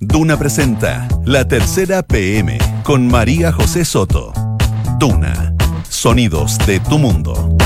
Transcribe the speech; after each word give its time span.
Duna 0.00 0.36
presenta 0.36 1.06
La 1.24 1.46
Tercera 1.46 2.02
PM 2.02 2.58
con 2.82 3.06
María 3.06 3.52
José 3.52 3.84
Soto. 3.84 4.32
Duna. 4.98 5.54
Sonidos 5.88 6.58
de 6.66 6.80
tu 6.80 6.98
mundo. 6.98 7.57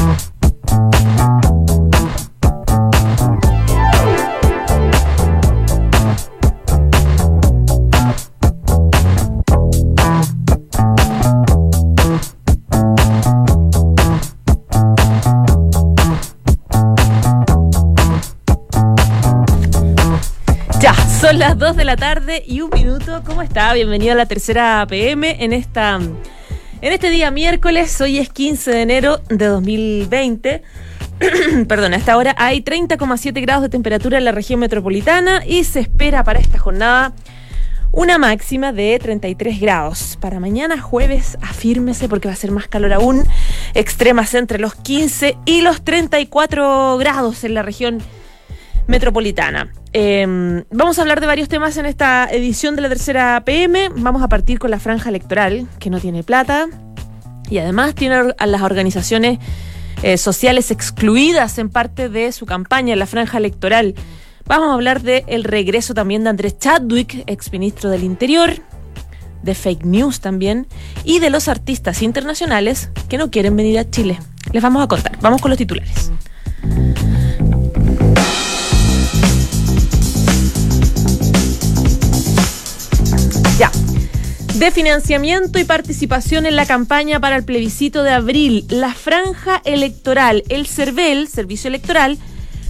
Las 21.43 21.59
2 21.59 21.75
de 21.75 21.85
la 21.85 21.97
tarde 21.97 22.45
y 22.47 22.61
un 22.61 22.71
minuto. 22.71 23.21
¿Cómo 23.27 23.43
está? 23.43 23.73
Bienvenido 23.75 24.13
a 24.13 24.15
la 24.15 24.27
tercera 24.27 24.87
PM 24.89 25.43
en 25.43 25.53
esta 25.53 25.97
en 25.97 26.93
este 26.93 27.11
día 27.11 27.33
miércoles. 27.33 28.01
Hoy 28.01 28.19
es 28.19 28.29
15 28.29 28.71
de 28.71 28.83
enero 28.83 29.21
de 29.29 29.47
2020. 29.47 30.63
Perdón, 31.67 31.95
a 31.95 31.97
esta 31.97 32.17
hora 32.17 32.37
hay 32.39 32.63
30,7 32.63 33.43
grados 33.43 33.63
de 33.63 33.71
temperatura 33.71 34.19
en 34.19 34.25
la 34.25 34.31
región 34.31 34.61
metropolitana 34.61 35.45
y 35.45 35.65
se 35.65 35.81
espera 35.81 36.23
para 36.23 36.39
esta 36.39 36.61
jornada 36.61 37.13
una 37.91 38.19
máxima 38.19 38.73
de 38.73 38.97
33 39.01 39.61
grados. 39.61 40.19
Para 40.21 40.39
mañana 40.39 40.81
jueves, 40.81 41.39
afírmese 41.43 42.09
porque 42.09 42.29
va 42.29 42.35
a 42.35 42.37
ser 42.37 42.53
más 42.53 42.69
calor 42.69 42.93
aún. 42.93 43.25
Extremas 43.75 44.33
entre 44.35 44.61
los 44.61 44.77
15 44.77 45.37
y 45.45 45.63
los 45.63 45.83
34 45.83 46.99
grados 46.99 47.43
en 47.43 47.55
la 47.55 47.63
región 47.63 48.01
metropolitana. 48.87 49.73
Eh, 49.95 50.65
vamos 50.71 50.99
a 50.99 51.03
hablar 51.03 51.21
de 51.21 51.27
varios 51.27 51.49
temas 51.49 51.77
en 51.77 51.87
esta 51.87 52.27
edición 52.31 52.77
de 52.77 52.83
la 52.83 52.89
tercera 52.89 53.43
PM. 53.45 53.91
Vamos 53.97 54.23
a 54.23 54.29
partir 54.29 54.59
con 54.59 54.71
la 54.71 54.79
franja 54.79 55.11
electoral, 55.11 55.67
que 55.79 55.91
no 55.91 56.01
tiene 56.01 56.23
plata 56.23 56.69
y 57.51 57.59
además 57.59 57.95
tiene 57.95 58.33
a 58.39 58.47
las 58.47 58.63
organizaciones 58.63 59.39
eh, 60.03 60.17
sociales 60.17 60.71
excluidas 60.71 61.59
en 61.59 61.69
parte 61.69 62.09
de 62.09 62.33
su 62.33 62.47
campaña 62.47 62.95
en 62.95 62.99
la 62.99 63.07
franja 63.07 63.37
electoral. 63.37 63.95
Vamos 64.47 64.71
a 64.71 64.75
hablar 64.75 65.03
del 65.03 65.45
regreso 65.45 65.95
también 65.95 66.25
de 66.25 66.31
Andrés 66.31 66.59
Chadwick, 66.59 67.25
exministro 67.27 67.91
del 67.91 68.03
Interior, 68.03 68.55
de 69.43 69.55
fake 69.55 69.85
news 69.85 70.21
también, 70.21 70.67
y 71.05 71.19
de 71.19 71.31
los 71.31 71.49
artistas 71.49 72.03
internacionales 72.03 72.91
que 73.09 73.19
no 73.19 73.31
quieren 73.31 73.55
venir 73.55 73.79
a 73.79 73.89
Chile. 73.89 74.19
Les 74.53 74.63
vamos 74.63 74.83
a 74.83 74.89
contar. 74.89 75.19
Vamos 75.21 75.41
con 75.41 75.51
los 75.51 75.59
titulares. 75.59 76.11
De 84.63 84.71
financiamiento 84.71 85.59
y 85.59 85.65
participación 85.65 86.47
en 86.47 86.55
la 86.55 86.67
campaña 86.67 87.19
para 87.19 87.35
el 87.35 87.43
plebiscito 87.43 88.05
de 88.05 88.13
abril, 88.13 88.65
la 88.69 88.95
franja 88.95 89.61
electoral, 89.65 90.45
el 90.51 90.69
CERVEL, 90.69 91.27
Servicio 91.27 91.67
Electoral, 91.67 92.17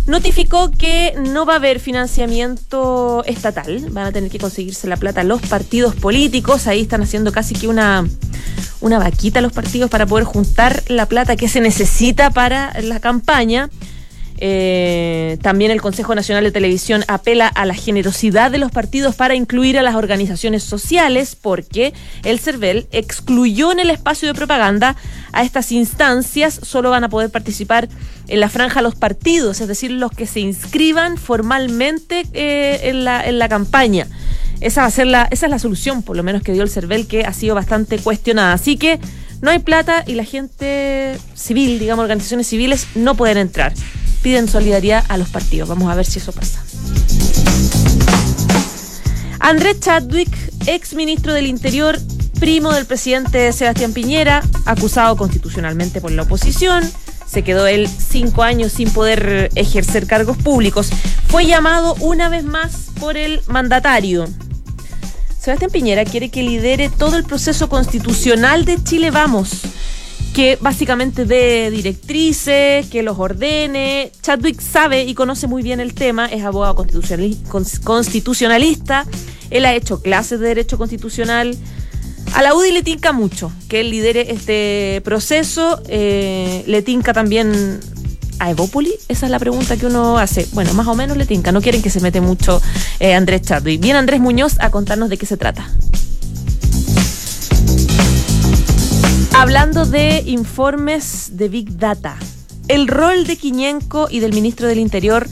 notificó 0.06 0.70
que 0.70 1.12
no 1.18 1.44
va 1.44 1.52
a 1.52 1.56
haber 1.56 1.80
financiamiento 1.80 3.22
estatal, 3.26 3.90
van 3.90 4.06
a 4.06 4.12
tener 4.12 4.30
que 4.30 4.38
conseguirse 4.38 4.88
la 4.88 4.96
plata 4.96 5.22
los 5.22 5.42
partidos 5.42 5.94
políticos, 5.94 6.66
ahí 6.66 6.80
están 6.80 7.02
haciendo 7.02 7.30
casi 7.30 7.54
que 7.54 7.68
una, 7.68 8.08
una 8.80 8.98
vaquita 8.98 9.42
los 9.42 9.52
partidos 9.52 9.90
para 9.90 10.06
poder 10.06 10.24
juntar 10.24 10.82
la 10.88 11.04
plata 11.04 11.36
que 11.36 11.46
se 11.46 11.60
necesita 11.60 12.30
para 12.30 12.72
la 12.80 13.00
campaña. 13.00 13.68
Eh, 14.44 15.38
también 15.40 15.70
el 15.70 15.80
Consejo 15.80 16.16
Nacional 16.16 16.42
de 16.42 16.50
Televisión 16.50 17.04
apela 17.06 17.46
a 17.46 17.64
la 17.64 17.74
generosidad 17.74 18.50
de 18.50 18.58
los 18.58 18.72
partidos 18.72 19.14
para 19.14 19.36
incluir 19.36 19.78
a 19.78 19.84
las 19.84 19.94
organizaciones 19.94 20.64
sociales 20.64 21.36
porque 21.40 21.94
el 22.24 22.40
CERVEL 22.40 22.88
excluyó 22.90 23.70
en 23.70 23.78
el 23.78 23.88
espacio 23.88 24.26
de 24.26 24.34
propaganda 24.34 24.96
a 25.32 25.44
estas 25.44 25.70
instancias, 25.70 26.58
solo 26.60 26.90
van 26.90 27.04
a 27.04 27.08
poder 27.08 27.30
participar 27.30 27.88
en 28.26 28.40
la 28.40 28.48
franja 28.48 28.82
los 28.82 28.96
partidos, 28.96 29.60
es 29.60 29.68
decir, 29.68 29.92
los 29.92 30.10
que 30.10 30.26
se 30.26 30.40
inscriban 30.40 31.18
formalmente 31.18 32.26
eh, 32.32 32.80
en, 32.90 33.04
la, 33.04 33.24
en 33.24 33.38
la 33.38 33.48
campaña. 33.48 34.08
Esa 34.60 34.80
va 34.80 34.88
a 34.88 34.90
ser 34.90 35.06
la, 35.06 35.28
esa 35.30 35.46
es 35.46 35.50
la 35.50 35.60
solución, 35.60 36.02
por 36.02 36.16
lo 36.16 36.24
menos 36.24 36.42
que 36.42 36.52
dio 36.52 36.64
el 36.64 36.70
CERVEL, 36.70 37.06
que 37.06 37.24
ha 37.24 37.32
sido 37.32 37.54
bastante 37.54 37.96
cuestionada. 38.00 38.54
Así 38.54 38.76
que 38.76 38.98
no 39.40 39.52
hay 39.52 39.60
plata 39.60 40.02
y 40.04 40.16
la 40.16 40.24
gente 40.24 41.16
civil, 41.36 41.78
digamos, 41.78 42.02
organizaciones 42.02 42.48
civiles, 42.48 42.88
no 42.96 43.14
pueden 43.14 43.38
entrar 43.38 43.72
piden 44.22 44.48
solidaridad 44.48 45.04
a 45.08 45.18
los 45.18 45.28
partidos. 45.28 45.68
Vamos 45.68 45.90
a 45.90 45.94
ver 45.94 46.06
si 46.06 46.18
eso 46.18 46.32
pasa. 46.32 46.62
Andrés 49.40 49.80
Chadwick, 49.80 50.32
ex 50.66 50.94
ministro 50.94 51.34
del 51.34 51.46
Interior, 51.46 51.98
primo 52.38 52.72
del 52.72 52.86
presidente 52.86 53.52
Sebastián 53.52 53.92
Piñera, 53.92 54.42
acusado 54.66 55.16
constitucionalmente 55.16 56.00
por 56.00 56.12
la 56.12 56.22
oposición, 56.22 56.88
se 57.26 57.42
quedó 57.42 57.66
él 57.66 57.88
cinco 57.88 58.44
años 58.44 58.72
sin 58.72 58.90
poder 58.90 59.50
ejercer 59.54 60.06
cargos 60.06 60.36
públicos, 60.36 60.90
fue 61.28 61.46
llamado 61.46 61.96
una 62.00 62.28
vez 62.28 62.44
más 62.44 62.86
por 63.00 63.16
el 63.16 63.42
mandatario. 63.48 64.28
Sebastián 65.40 65.72
Piñera 65.72 66.04
quiere 66.04 66.28
que 66.28 66.44
lidere 66.44 66.88
todo 66.88 67.16
el 67.16 67.24
proceso 67.24 67.68
constitucional 67.68 68.64
de 68.64 68.82
Chile 68.84 69.10
Vamos 69.10 69.62
que 70.32 70.56
básicamente 70.60 71.24
dé 71.26 71.70
directrices, 71.70 72.86
que 72.88 73.02
los 73.02 73.18
ordene. 73.18 74.12
Chadwick 74.22 74.60
sabe 74.60 75.04
y 75.04 75.14
conoce 75.14 75.46
muy 75.46 75.62
bien 75.62 75.80
el 75.80 75.94
tema, 75.94 76.26
es 76.26 76.42
abogado 76.44 76.86
constitucionalista, 77.84 79.06
él 79.50 79.64
ha 79.66 79.74
hecho 79.74 80.00
clases 80.00 80.40
de 80.40 80.48
derecho 80.48 80.78
constitucional. 80.78 81.56
A 82.34 82.42
la 82.42 82.54
UDI 82.54 82.72
le 82.72 82.82
tinca 82.82 83.12
mucho 83.12 83.52
que 83.68 83.80
él 83.80 83.90
lidere 83.90 84.32
este 84.32 85.02
proceso, 85.04 85.82
eh, 85.88 86.64
le 86.66 86.80
tinca 86.80 87.12
también 87.12 87.80
a 88.38 88.50
Evópoli, 88.50 88.94
esa 89.08 89.26
es 89.26 89.30
la 89.30 89.38
pregunta 89.38 89.76
que 89.76 89.86
uno 89.86 90.18
hace. 90.18 90.48
Bueno, 90.52 90.72
más 90.72 90.86
o 90.86 90.94
menos 90.94 91.16
le 91.18 91.26
tinca, 91.26 91.52
no 91.52 91.60
quieren 91.60 91.82
que 91.82 91.90
se 91.90 92.00
mete 92.00 92.22
mucho 92.22 92.62
eh, 93.00 93.14
Andrés 93.14 93.42
Chadwick. 93.42 93.80
Viene 93.82 93.98
Andrés 93.98 94.20
Muñoz 94.20 94.56
a 94.60 94.70
contarnos 94.70 95.10
de 95.10 95.18
qué 95.18 95.26
se 95.26 95.36
trata. 95.36 95.70
Hablando 99.42 99.86
de 99.86 100.22
informes 100.24 101.30
de 101.32 101.48
Big 101.48 101.76
Data, 101.76 102.16
el 102.68 102.86
rol 102.86 103.26
de 103.26 103.36
Quiñenco 103.36 104.06
y 104.08 104.20
del 104.20 104.32
ministro 104.32 104.68
del 104.68 104.78
Interior, 104.78 105.28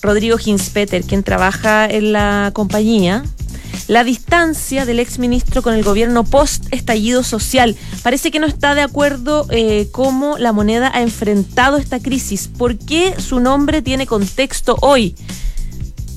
Rodrigo 0.00 0.38
Hinspeter, 0.42 1.04
quien 1.04 1.22
trabaja 1.22 1.84
en 1.84 2.14
la 2.14 2.52
compañía, 2.54 3.22
la 3.86 4.02
distancia 4.02 4.86
del 4.86 4.98
exministro 4.98 5.60
con 5.60 5.74
el 5.74 5.84
gobierno 5.84 6.24
post-estallido 6.24 7.22
social. 7.22 7.76
Parece 8.02 8.30
que 8.30 8.40
no 8.40 8.46
está 8.46 8.74
de 8.74 8.80
acuerdo 8.80 9.46
eh, 9.50 9.88
cómo 9.92 10.38
la 10.38 10.52
moneda 10.52 10.90
ha 10.94 11.02
enfrentado 11.02 11.76
esta 11.76 12.00
crisis. 12.00 12.48
¿Por 12.48 12.78
qué 12.78 13.14
su 13.20 13.40
nombre 13.40 13.82
tiene 13.82 14.06
contexto 14.06 14.78
hoy? 14.80 15.14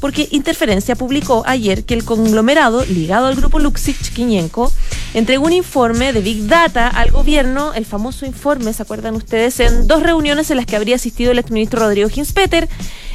porque 0.03 0.27
Interferencia 0.31 0.97
publicó 0.97 1.43
ayer 1.45 1.85
que 1.85 1.93
el 1.93 2.03
conglomerado 2.03 2.83
ligado 2.83 3.27
al 3.27 3.37
grupo 3.37 3.57
Luxich 3.57 4.11
Quiñenco 4.11 4.69
entregó 5.13 5.45
un 5.45 5.53
informe 5.53 6.13
de 6.13 6.21
Big 6.21 6.47
Data 6.47 6.87
al 6.87 7.11
gobierno, 7.11 7.73
el 7.73 7.85
famoso 7.85 8.25
informe, 8.25 8.73
¿se 8.73 8.83
acuerdan 8.83 9.15
ustedes? 9.15 9.59
En 9.59 9.87
dos 9.87 10.03
reuniones 10.03 10.49
en 10.51 10.57
las 10.57 10.65
que 10.65 10.75
habría 10.75 10.95
asistido 10.95 11.31
el 11.31 11.39
exministro 11.39 11.81
Rodrigo 11.81 12.09
Ginspeter 12.09 12.69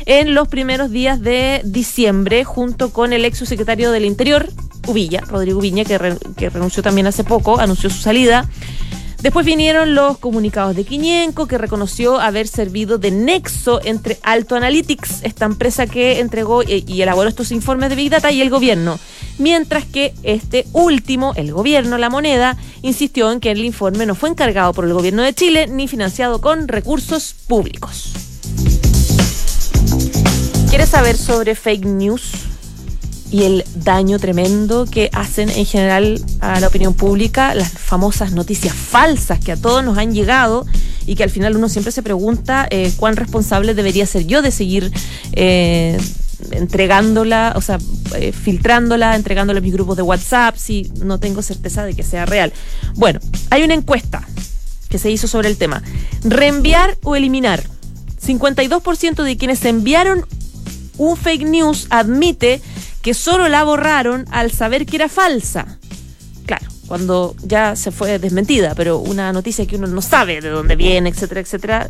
en 0.07 0.35
los 0.35 0.49
primeros 0.49 0.91
días 0.91 1.21
de 1.21 1.61
diciembre, 1.65 2.45
junto 2.45 2.93
con 2.93 3.13
el 3.13 3.25
ex 3.25 3.45
del 3.49 4.05
Interior, 4.05 4.49
Uvilla, 4.87 5.21
Rodrigo 5.21 5.61
Viña, 5.61 5.85
que, 5.85 6.17
que 6.37 6.51
renunció 6.51 6.83
también 6.83 7.07
hace 7.07 7.25
poco, 7.25 7.61
anunció 7.61 7.91
su 7.91 7.99
salida. 7.99 8.49
Después 9.21 9.45
vinieron 9.45 9.97
los 9.97 10.19
comunicados 10.19 10.77
de 10.77 10.85
Quiñenco, 10.85 11.49
que 11.49 11.59
reconoció 11.59 12.21
haber 12.21 12.47
servido 12.47 12.99
de 12.99 13.11
nexo 13.11 13.81
entre 13.85 14.19
Alto 14.23 14.55
Analytics, 14.55 15.25
esta 15.25 15.45
empresa 15.45 15.89
que 15.89 16.21
entregó 16.21 16.63
y 16.63 17.03
elaboró 17.03 17.29
estos 17.29 17.51
informes 17.51 17.91
de 17.91 17.97
Big 17.97 18.11
Data, 18.11 18.31
y 18.31 18.41
el 18.41 18.49
gobierno. 18.49 18.99
Mientras 19.39 19.85
que 19.87 20.15
este 20.23 20.67
último, 20.73 21.33
el 21.35 21.53
gobierno, 21.53 21.99
la 21.99 22.11
moneda, 22.11 22.57
insistió 22.83 23.33
en 23.33 23.41
que 23.41 23.51
el 23.51 23.65
informe 23.65 24.07
no 24.07 24.15
fue 24.15 24.29
encargado 24.29 24.73
por 24.73 24.85
el 24.85 24.93
gobierno 24.93 25.23
de 25.23 25.35
Chile 25.35 25.67
ni 25.67 25.89
financiado 25.89 26.41
con 26.41 26.69
recursos 26.69 27.35
públicos. 27.47 28.13
¿Quieres 30.69 30.91
saber 30.91 31.17
sobre 31.17 31.57
fake 31.57 31.87
news? 31.87 32.48
Y 33.31 33.45
el 33.45 33.65
daño 33.75 34.19
tremendo 34.19 34.87
que 34.87 35.11
hacen 35.13 35.51
en 35.51 35.67
general 35.67 36.23
a 36.41 36.61
la 36.61 36.69
opinión 36.69 36.95
pública, 36.95 37.55
las 37.55 37.71
famosas 37.71 38.33
noticias 38.33 38.75
falsas 38.75 39.39
que 39.39 39.53
a 39.53 39.57
todos 39.57 39.85
nos 39.85 39.99
han 39.99 40.15
llegado 40.15 40.67
y 41.07 41.15
que 41.15 41.25
al 41.25 41.31
final 41.31 41.57
uno 41.57 41.69
siempre 41.69 41.93
se 41.93 42.03
pregunta 42.03 42.67
eh, 42.71 42.93
cuán 42.97 43.17
responsable 43.17 43.75
debería 43.75 44.07
ser 44.07 44.27
yo 44.27 44.41
de 44.41 44.51
seguir 44.51 44.91
eh, 45.33 45.99
entregándola, 46.53 47.53
o 47.57 47.61
sea, 47.61 47.79
eh, 48.15 48.33
filtrándola, 48.33 49.17
entregándola 49.17 49.59
a 49.59 49.63
mis 49.63 49.73
grupos 49.73 49.97
de 49.97 50.03
WhatsApp 50.03 50.57
si 50.57 50.91
no 51.03 51.19
tengo 51.19 51.43
certeza 51.43 51.85
de 51.85 51.95
que 51.95 52.03
sea 52.03 52.25
real. 52.25 52.53
Bueno, 52.95 53.21
hay 53.51 53.63
una 53.63 53.75
encuesta 53.75 54.27
que 54.89 54.99
se 54.99 55.11
hizo 55.11 55.29
sobre 55.29 55.49
el 55.49 55.57
tema. 55.57 55.83
Reenviar 56.25 56.97
o 57.03 57.17
eliminar. 57.17 57.63
52% 58.25 59.23
de 59.23 59.37
quienes 59.37 59.65
enviaron 59.65 60.25
un 60.97 61.17
fake 61.17 61.47
news 61.47 61.87
admite 61.91 62.61
que 63.03 63.15
solo 63.15 63.49
la 63.49 63.65
borraron 63.65 64.25
al 64.31 64.51
saber 64.51 64.87
que 64.87 64.97
era 64.97 65.09
falsa. 65.09 65.79
Claro, 66.47 66.67
cuando 66.87 67.35
ya 67.43 67.77
se 67.77 67.91
fue 67.91 68.19
desmentida, 68.19 68.75
pero 68.75 68.99
una 68.99 69.33
noticia 69.33 69.67
que 69.67 69.77
uno 69.77 69.87
no 69.87 70.03
sabe 70.03 70.41
de 70.41 70.49
dónde 70.49 70.77
viene, 70.77 71.11
etcétera, 71.11 71.41
etcétera, 71.41 71.89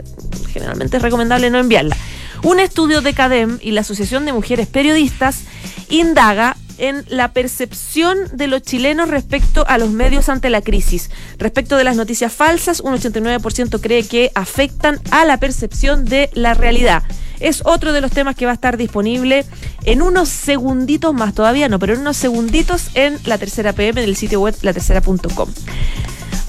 generalmente 0.52 0.96
es 0.96 1.02
recomendable 1.02 1.50
no 1.50 1.58
enviarla. 1.58 1.96
Un 2.42 2.60
estudio 2.60 3.00
de 3.00 3.14
CADEM 3.14 3.58
y 3.60 3.72
la 3.72 3.80
Asociación 3.80 4.24
de 4.24 4.32
Mujeres 4.32 4.68
Periodistas 4.68 5.42
indaga 5.88 6.56
en 6.78 7.04
la 7.08 7.32
percepción 7.32 8.16
de 8.32 8.46
los 8.46 8.62
chilenos 8.62 9.08
respecto 9.10 9.66
a 9.66 9.78
los 9.78 9.90
medios 9.90 10.28
ante 10.28 10.48
la 10.48 10.62
crisis. 10.62 11.10
Respecto 11.38 11.76
de 11.76 11.84
las 11.84 11.96
noticias 11.96 12.32
falsas, 12.32 12.80
un 12.80 12.94
89% 12.94 13.80
cree 13.80 14.06
que 14.06 14.30
afectan 14.34 15.00
a 15.10 15.24
la 15.24 15.38
percepción 15.38 16.04
de 16.04 16.30
la 16.34 16.54
realidad. 16.54 17.02
Es 17.40 17.62
otro 17.64 17.92
de 17.92 18.00
los 18.00 18.10
temas 18.10 18.36
que 18.36 18.44
va 18.44 18.52
a 18.52 18.54
estar 18.54 18.76
disponible 18.76 19.44
en 19.84 20.02
unos 20.02 20.28
segunditos 20.28 21.14
más, 21.14 21.34
todavía 21.34 21.68
no, 21.68 21.78
pero 21.78 21.94
en 21.94 22.00
unos 22.00 22.16
segunditos 22.16 22.90
en 22.94 23.18
la 23.24 23.38
tercera 23.38 23.72
PM 23.72 24.00
del 24.00 24.16
sitio 24.16 24.40
web 24.40 24.54
latercera.com. 24.62 25.48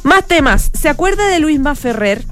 Más 0.04 0.28
temas. 0.28 0.72
¿Se 0.74 0.90
acuerda 0.90 1.28
de 1.28 1.40
Luis 1.40 1.60
Ferrer? 1.76 2.26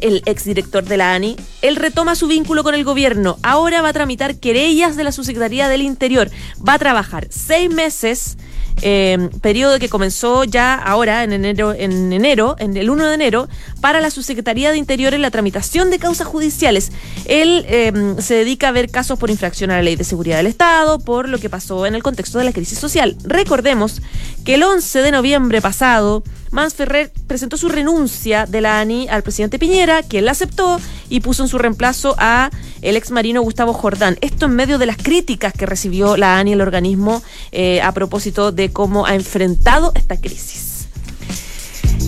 el 0.00 0.22
exdirector 0.26 0.84
de 0.84 0.96
la 0.96 1.14
ANI, 1.14 1.36
él 1.62 1.76
retoma 1.76 2.14
su 2.14 2.26
vínculo 2.26 2.62
con 2.64 2.74
el 2.74 2.84
gobierno. 2.84 3.38
Ahora 3.42 3.82
va 3.82 3.88
a 3.88 3.92
tramitar 3.92 4.36
querellas 4.36 4.96
de 4.96 5.04
la 5.04 5.12
Subsecretaría 5.12 5.68
del 5.68 5.82
Interior. 5.82 6.30
Va 6.66 6.74
a 6.74 6.78
trabajar 6.78 7.28
seis 7.30 7.70
meses 7.70 8.36
eh, 8.80 9.28
periodo 9.40 9.78
que 9.78 9.88
comenzó 9.88 10.44
ya 10.44 10.74
ahora 10.74 11.24
en 11.24 11.32
enero, 11.32 11.72
en 11.72 12.12
enero, 12.12 12.56
en 12.58 12.76
el 12.76 12.90
1 12.90 13.06
de 13.06 13.14
enero, 13.14 13.48
para 13.80 14.00
la 14.00 14.10
Subsecretaría 14.10 14.70
de 14.70 14.78
Interior 14.78 15.14
en 15.14 15.22
la 15.22 15.30
tramitación 15.30 15.90
de 15.90 15.98
causas 15.98 16.26
judiciales. 16.26 16.92
Él 17.26 17.64
em, 17.68 18.18
se 18.18 18.34
dedica 18.34 18.68
a 18.68 18.72
ver 18.72 18.90
casos 18.90 19.18
por 19.18 19.30
infracción 19.30 19.70
a 19.70 19.76
la 19.76 19.82
ley 19.82 19.96
de 19.96 20.04
seguridad 20.04 20.38
del 20.38 20.46
Estado, 20.46 20.98
por 20.98 21.28
lo 21.28 21.38
que 21.38 21.50
pasó 21.50 21.86
en 21.86 21.94
el 21.94 22.02
contexto 22.02 22.38
de 22.38 22.44
la 22.44 22.52
crisis 22.52 22.78
social. 22.78 23.16
Recordemos 23.24 24.00
que 24.44 24.54
el 24.54 24.62
11 24.62 25.00
de 25.00 25.12
noviembre 25.12 25.60
pasado, 25.60 26.22
Mans 26.52 26.74
Ferrer 26.74 27.10
presentó 27.26 27.56
su 27.56 27.70
renuncia 27.70 28.44
de 28.44 28.60
la 28.60 28.78
ANI 28.78 29.08
al 29.08 29.22
presidente 29.22 29.58
Piñera, 29.58 30.02
quien 30.02 30.26
la 30.26 30.32
aceptó 30.32 30.78
y 31.08 31.20
puso 31.20 31.42
en 31.42 31.48
su 31.48 31.56
reemplazo 31.56 32.14
a 32.18 32.50
el 32.82 32.96
ex 32.96 33.10
marino 33.10 33.40
Gustavo 33.40 33.72
Jordán. 33.72 34.18
Esto 34.20 34.46
en 34.46 34.54
medio 34.54 34.76
de 34.76 34.84
las 34.84 34.98
críticas 34.98 35.54
que 35.54 35.64
recibió 35.64 36.18
la 36.18 36.38
ANI, 36.38 36.52
el 36.52 36.60
organismo, 36.60 37.22
eh, 37.52 37.80
a 37.80 37.92
propósito 37.92 38.52
de 38.52 38.70
cómo 38.70 39.06
ha 39.06 39.14
enfrentado 39.14 39.92
esta 39.94 40.20
crisis. 40.20 40.71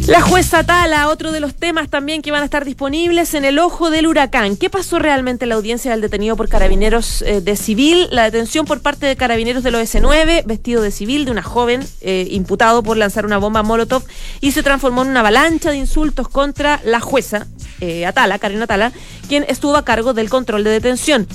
La 0.07 0.21
jueza 0.21 0.65
Tala, 0.65 1.09
otro 1.09 1.33
de 1.33 1.41
los 1.41 1.55
temas 1.55 1.89
también 1.89 2.21
que 2.21 2.31
van 2.31 2.43
a 2.43 2.45
estar 2.45 2.65
disponibles 2.67 3.33
en 3.33 3.47
el 3.47 3.59
ojo 3.59 3.91
del 3.91 4.07
huracán. 4.07 4.57
¿Qué 4.57 4.69
pasó 4.69 4.99
realmente 4.99 5.47
en 5.47 5.49
la 5.49 5.55
audiencia 5.55 5.93
del 5.93 6.03
detenido 6.03 6.37
por 6.37 6.49
carabineros 6.49 7.23
eh, 7.23 7.41
de 7.41 7.57
civil? 7.57 8.09
La 8.11 8.25
detención 8.25 8.67
por 8.67 8.81
parte 8.83 9.07
de 9.07 9.17
carabineros 9.17 9.63
del 9.63 9.77
OS9, 9.77 10.45
vestido 10.45 10.83
de 10.83 10.91
civil, 10.91 11.25
de 11.25 11.31
una 11.31 11.43
joven 11.43 11.83
eh, 12.03 12.29
imputado 12.31 12.83
por 12.83 12.99
lanzar 12.99 13.25
una 13.25 13.39
bomba 13.39 13.63
Molotov 13.63 14.05
y 14.41 14.53
se 14.53 14.63
transformó 14.63 15.03
en 15.03 15.09
una 15.09 15.21
avalancha 15.21 15.71
de 15.71 15.79
insultos 15.79 16.29
contra 16.29 16.81
la 16.85 17.01
jueza 17.01 17.47
eh, 17.81 18.05
Atala, 18.05 18.39
Karen 18.39 18.63
Atala, 18.63 18.93
quien 19.29 19.45
estuvo 19.49 19.77
a 19.77 19.85
cargo 19.85 20.13
del 20.13 20.29
control 20.29 20.65
de 20.65 20.71
detención. 20.71 21.27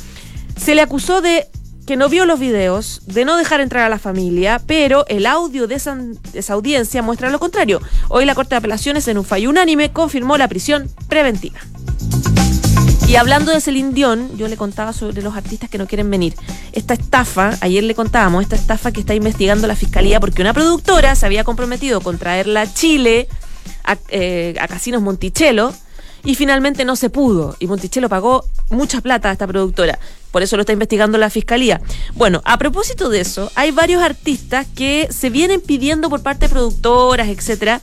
Se 0.57 0.75
le 0.75 0.81
acusó 0.81 1.21
de 1.21 1.47
que 1.89 1.97
no 1.97 2.07
vio 2.07 2.27
los 2.27 2.39
videos, 2.39 3.01
de 3.07 3.25
no 3.25 3.35
dejar 3.35 3.61
entrar 3.61 3.83
a 3.83 3.89
la 3.89 3.97
familia, 3.97 4.61
pero 4.67 5.07
el 5.07 5.25
audio 5.25 5.65
de 5.65 5.73
esa, 5.73 5.97
audiencia 6.53 7.01
muestra 7.01 7.31
lo 7.31 7.39
contrario. 7.39 7.81
Hoy 8.09 8.25
la 8.25 8.35
Corte 8.35 8.51
de 8.51 8.57
Apelaciones, 8.57 9.07
en 9.07 9.17
un 9.17 9.25
fallo 9.25 9.49
unánime, 9.49 9.91
confirmó 9.91 10.37
la 10.37 10.47
prisión 10.47 10.87
preventiva. 11.07 11.59
Y 13.07 13.15
hablando 13.15 13.51
de 13.51 13.59
Celine 13.59 13.91
Dion, 13.91 14.37
yo 14.37 14.47
le 14.47 14.55
contaba 14.55 14.93
sobre 14.93 15.23
los 15.23 15.35
artistas 15.35 15.67
que 15.67 15.79
no 15.79 15.87
quieren 15.87 16.11
venir. 16.11 16.35
Esta 16.73 16.93
estafa, 16.93 17.57
ayer 17.59 17.83
le 17.83 17.95
contábamos, 17.95 18.43
esta 18.43 18.55
estafa 18.55 18.91
que 18.91 18.99
está 18.99 19.15
investigando 19.15 19.65
la 19.65 19.75
fiscalía 19.75 20.19
porque 20.19 20.43
una 20.43 20.53
productora 20.53 21.15
se 21.15 21.25
había 21.25 21.43
comprometido 21.43 22.01
con 22.01 22.19
traerla 22.19 22.61
a 22.61 22.71
Chile, 22.71 23.27
a, 23.83 23.97
eh, 24.09 24.53
a 24.61 24.67
Casinos 24.67 25.01
Monticello, 25.01 25.73
y 26.23 26.35
finalmente 26.35 26.85
no 26.85 26.95
se 26.95 27.09
pudo. 27.09 27.55
Y 27.57 27.65
Monticello 27.65 28.09
pagó 28.09 28.45
mucha 28.69 29.01
plata 29.01 29.29
a 29.29 29.31
esta 29.31 29.47
productora. 29.47 29.97
Por 30.31 30.43
eso 30.43 30.55
lo 30.55 30.61
está 30.61 30.73
investigando 30.73 31.17
la 31.17 31.29
fiscalía. 31.29 31.81
Bueno, 32.15 32.41
a 32.45 32.57
propósito 32.57 33.09
de 33.09 33.21
eso, 33.21 33.51
hay 33.55 33.71
varios 33.71 34.01
artistas 34.01 34.67
que 34.75 35.07
se 35.11 35.29
vienen 35.29 35.61
pidiendo 35.61 36.09
por 36.09 36.21
parte 36.21 36.47
de 36.47 36.49
productoras, 36.49 37.27
etcétera. 37.29 37.81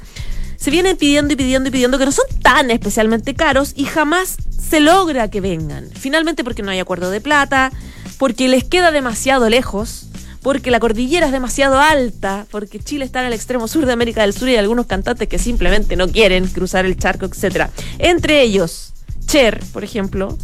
Se 0.57 0.71
vienen 0.71 0.97
pidiendo 0.97 1.33
y 1.35 1.37
pidiendo 1.37 1.69
y 1.69 1.73
pidiendo 1.73 1.99
que 1.99 2.07
no 2.07 2.13
son 2.13 2.27
tan 2.43 2.71
especialmente 2.71 3.35
caros 3.35 3.73
y 3.77 3.85
jamás 3.85 4.37
se 4.51 4.81
logra 4.81 5.29
que 5.31 5.41
vengan. 5.41 5.89
Finalmente 5.95 6.45
porque 6.45 6.63
no 6.63 6.71
hay 6.71 6.79
acuerdo 6.79 7.11
de 7.11 7.21
plata, 7.21 7.73
porque 8.19 8.49
les 8.49 8.65
queda 8.65 8.91
demasiado 8.91 9.49
lejos 9.49 10.07
porque 10.47 10.71
la 10.71 10.79
cordillera 10.79 11.27
es 11.27 11.33
demasiado 11.33 11.81
alta, 11.81 12.47
porque 12.53 12.79
Chile 12.79 13.05
está 13.05 13.19
en 13.19 13.27
el 13.27 13.33
extremo 13.33 13.67
sur 13.67 13.85
de 13.85 13.93
América 13.93 14.21
del 14.21 14.33
Sur 14.33 14.49
y 14.49 14.53
hay 14.53 14.59
algunos 14.59 14.87
cantantes 14.87 15.27
que 15.27 15.41
simplemente 15.41 15.97
no 15.97 16.07
quieren 16.07 16.47
cruzar 16.47 16.87
el 16.87 16.97
charco, 16.97 17.27
etc. 17.27 17.69
Entre 17.99 18.43
ellos, 18.43 18.93
Cher, 19.27 19.59
por 19.73 19.83
ejemplo, 19.83 20.39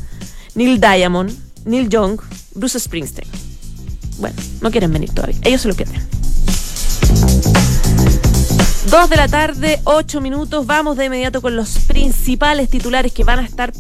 Neil 0.57 0.81
Diamond, 0.81 1.33
Neil 1.65 1.89
Young, 1.89 2.21
Bruce 2.55 2.79
Springsteen. 2.79 3.29
Bueno, 4.19 4.37
no 4.61 4.71
quieren 4.71 4.93
venir 4.93 5.11
todavía. 5.11 5.37
Ellos 5.43 5.61
se 5.61 5.69
lo 5.69 5.75
pierden. 5.75 6.01
Dos 8.91 9.09
de 9.09 9.17
la 9.17 9.29
tarde, 9.29 9.81
ocho 9.85 10.21
minutos. 10.21 10.67
Vamos 10.67 10.97
de 10.97 11.07
inmediato 11.07 11.41
con 11.41 11.57
los 11.57 11.79
principales 11.87 12.69
titulares 12.69 13.13
que 13.13 13.25
van 13.25 13.39
a 13.39 13.43
estar 13.43 13.73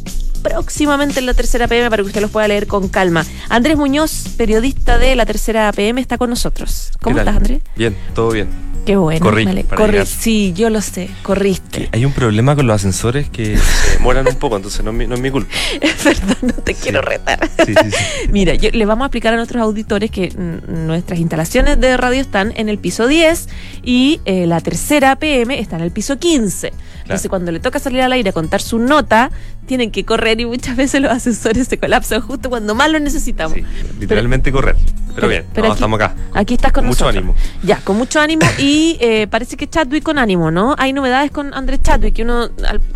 próximamente 0.42 1.20
en 1.20 1.26
la 1.26 1.34
tercera 1.34 1.68
PM 1.68 1.90
para 1.90 2.02
que 2.02 2.08
usted 2.08 2.20
los 2.20 2.30
pueda 2.30 2.48
leer 2.48 2.66
con 2.66 2.88
calma. 2.88 3.24
Andrés 3.48 3.76
Muñoz, 3.76 4.28
periodista 4.36 4.98
de 4.98 5.14
la 5.14 5.26
tercera 5.26 5.70
PM, 5.72 6.00
está 6.00 6.18
con 6.18 6.30
nosotros. 6.30 6.92
¿Cómo 7.00 7.18
estás, 7.18 7.36
Andrés? 7.36 7.62
Bien, 7.76 7.96
todo 8.14 8.30
bien. 8.30 8.71
Qué 8.84 8.96
bueno. 8.96 9.20
Corrí, 9.24 9.64
Corrí. 9.64 10.04
Sí, 10.06 10.52
yo 10.56 10.68
lo 10.68 10.80
sé, 10.80 11.08
corriste. 11.22 11.88
hay 11.92 12.04
un 12.04 12.12
problema 12.12 12.56
con 12.56 12.66
los 12.66 12.74
ascensores 12.74 13.28
que 13.30 13.56
se 13.56 13.92
demoran 13.92 14.26
un 14.26 14.34
poco, 14.34 14.56
entonces 14.56 14.84
no 14.84 14.90
es 14.90 14.96
mi, 14.96 15.06
no 15.06 15.14
es 15.14 15.20
mi 15.20 15.30
culpa. 15.30 15.52
Es 15.80 16.04
verdad, 16.04 16.36
no 16.42 16.52
te 16.52 16.74
quiero 16.74 17.00
retar. 17.00 17.48
Sí, 17.64 17.74
sí, 17.74 17.96
Mira, 18.32 18.54
yo, 18.54 18.70
le 18.72 18.84
vamos 18.84 19.04
a 19.04 19.06
explicar 19.06 19.34
a 19.34 19.36
nuestros 19.36 19.62
auditores 19.62 20.10
que 20.10 20.30
nuestras 20.36 21.20
instalaciones 21.20 21.80
de 21.80 21.96
radio 21.96 22.20
están 22.20 22.52
en 22.56 22.68
el 22.68 22.78
piso 22.78 23.06
10 23.06 23.48
y 23.84 24.20
eh, 24.24 24.46
la 24.46 24.60
tercera 24.60 25.14
PM 25.16 25.58
está 25.58 25.76
en 25.76 25.82
el 25.82 25.92
piso 25.92 26.18
15. 26.18 26.72
Entonces, 27.02 27.28
cuando 27.28 27.52
le 27.52 27.60
toca 27.60 27.78
salir 27.78 28.00
al 28.00 28.12
aire 28.12 28.30
a 28.30 28.32
contar 28.32 28.62
su 28.62 28.78
nota, 28.78 29.30
tienen 29.66 29.90
que 29.90 30.04
correr 30.04 30.40
y 30.40 30.46
muchas 30.46 30.76
veces 30.76 31.00
los 31.00 31.10
ascensores 31.10 31.68
se 31.68 31.78
colapsan 31.78 32.20
justo 32.20 32.50
cuando 32.50 32.74
más 32.74 32.90
lo 32.90 33.00
necesitamos. 33.00 33.58
literalmente 33.98 34.52
correr. 34.52 34.76
Pero, 35.14 35.28
bien, 35.28 35.44
estamos 35.54 36.00
acá. 36.00 36.14
Aquí 36.32 36.54
estás 36.54 36.72
con, 36.72 36.86
mucho 36.86 37.06
ánimo. 37.06 37.34
Ya, 37.62 37.78
con 37.84 37.96
mucho 37.96 38.18
ánimo 38.18 38.46
y 38.58 38.96
eh, 39.00 39.26
parece 39.26 39.56
que 39.56 39.68
Chadwick 39.68 40.02
con 40.02 40.18
ánimo, 40.18 40.50
¿no? 40.50 40.74
Hay 40.78 40.92
novedades 40.94 41.30
con 41.30 41.52
Andrés 41.52 41.80
Chadwick, 41.82 42.14
que 42.14 42.22
uno 42.22 42.50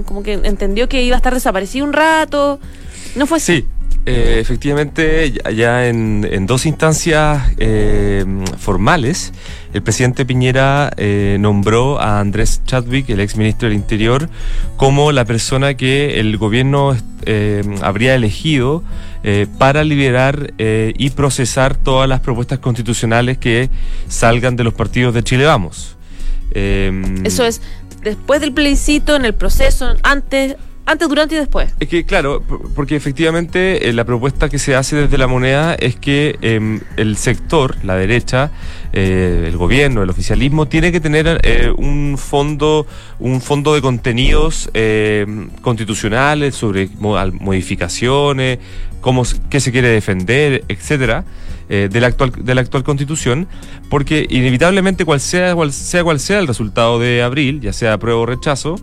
como 0.06 0.23
que 0.23 0.32
entendió 0.32 0.88
que 0.88 1.02
iba 1.02 1.16
a 1.16 1.18
estar 1.18 1.35
desaparecido 1.35 1.85
un 1.85 1.92
rato. 1.92 2.58
¿No 3.16 3.26
fue 3.26 3.37
así? 3.37 3.56
Sí, 3.56 3.66
eh, 4.06 4.38
efectivamente, 4.38 5.32
ya 5.54 5.88
en, 5.88 6.46
dos 6.46 6.64
instancias 6.64 7.42
eh, 7.58 8.25
formales, 8.56 9.32
el 9.72 9.82
presidente 9.82 10.25
Piñera 10.25 10.92
eh, 10.96 11.36
nombró 11.40 12.00
a 12.00 12.20
Andrés 12.20 12.62
Chadwick, 12.64 13.10
el 13.10 13.18
ex 13.18 13.36
ministro 13.36 13.68
del 13.68 13.76
Interior, 13.76 14.30
como 14.76 15.10
la 15.10 15.25
persona 15.25 15.75
que 15.75 16.20
el 16.20 16.36
gobierno 16.38 16.96
habría 17.82 18.14
elegido 18.14 18.84
para 19.58 19.82
liberar 19.82 20.52
y 20.58 21.10
procesar 21.10 21.76
todas 21.76 22.08
las 22.08 22.20
propuestas 22.20 22.60
constitucionales 22.60 23.38
que 23.38 23.68
salgan 24.06 24.54
de 24.54 24.62
los 24.62 24.75
partidos 24.75 25.12
de 25.12 25.25
Chile 25.25 25.44
Vamos. 25.44 25.96
Eso 26.54 27.44
es 27.44 27.60
después 28.04 28.40
del 28.40 28.52
plebiscito, 28.52 29.16
en 29.16 29.25
el 29.25 29.34
proceso, 29.34 29.96
antes, 30.04 30.54
antes, 30.86 31.08
durante 31.08 31.34
y 31.34 31.38
después. 31.38 31.74
Es 31.80 31.88
que, 31.88 32.04
claro, 32.04 32.42
porque 32.74 32.96
efectivamente 32.96 33.88
eh, 33.88 33.92
la 33.92 34.04
propuesta 34.04 34.48
que 34.48 34.58
se 34.58 34.74
hace 34.74 34.96
desde 34.96 35.18
la 35.18 35.26
moneda 35.26 35.74
es 35.74 35.96
que 35.96 36.38
em, 36.40 36.80
el 36.96 37.16
sector, 37.16 37.76
la 37.84 37.96
derecha, 37.96 38.52
eh, 38.92 39.44
el 39.48 39.56
gobierno, 39.56 40.02
el 40.02 40.10
oficialismo, 40.10 40.66
tiene 40.66 40.92
que 40.92 41.00
tener 41.00 41.40
eh, 41.42 41.72
un 41.76 42.16
fondo, 42.16 42.86
un 43.18 43.40
fondo 43.40 43.74
de 43.74 43.82
contenidos 43.82 44.70
em, 44.74 45.50
constitucionales 45.60 46.54
sobre 46.54 46.88
modificaciones, 46.98 48.58
cómo, 49.00 49.24
qué 49.50 49.60
se 49.60 49.72
quiere 49.72 49.88
defender, 49.88 50.64
etcétera. 50.68 51.24
De, 51.68 52.00
la 52.00 52.06
actual, 52.06 52.32
de 52.37 52.54
la 52.54 52.61
actual 52.61 52.85
constitución, 52.85 53.49
porque 53.90 54.26
inevitablemente 54.28 55.04
cual 55.04 55.20
sea, 55.20 55.54
cual 55.54 55.73
sea 55.73 56.04
cual 56.04 56.20
sea 56.20 56.38
el 56.38 56.46
resultado 56.46 56.99
de 56.99 57.23
abril, 57.23 57.61
ya 57.61 57.73
sea 57.73 57.94
apruebo 57.94 58.23
o 58.23 58.26
rechazo, 58.26 58.76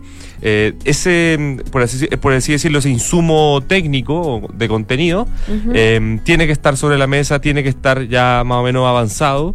eh, 0.46 0.74
ese, 0.84 1.56
por 1.70 1.80
así, 1.80 2.06
por 2.20 2.34
así, 2.34 2.52
decirlo, 2.52 2.78
ese 2.78 2.90
insumo 2.90 3.62
técnico 3.66 4.46
de 4.52 4.68
contenido 4.68 5.26
eh, 5.72 6.20
tiene 6.24 6.46
que 6.46 6.52
estar 6.52 6.76
sobre 6.76 6.98
la 6.98 7.06
mesa, 7.06 7.40
tiene 7.40 7.62
que 7.62 7.70
estar 7.70 8.06
ya 8.08 8.42
más 8.44 8.58
o 8.58 8.62
menos 8.62 8.86
avanzado. 8.86 9.54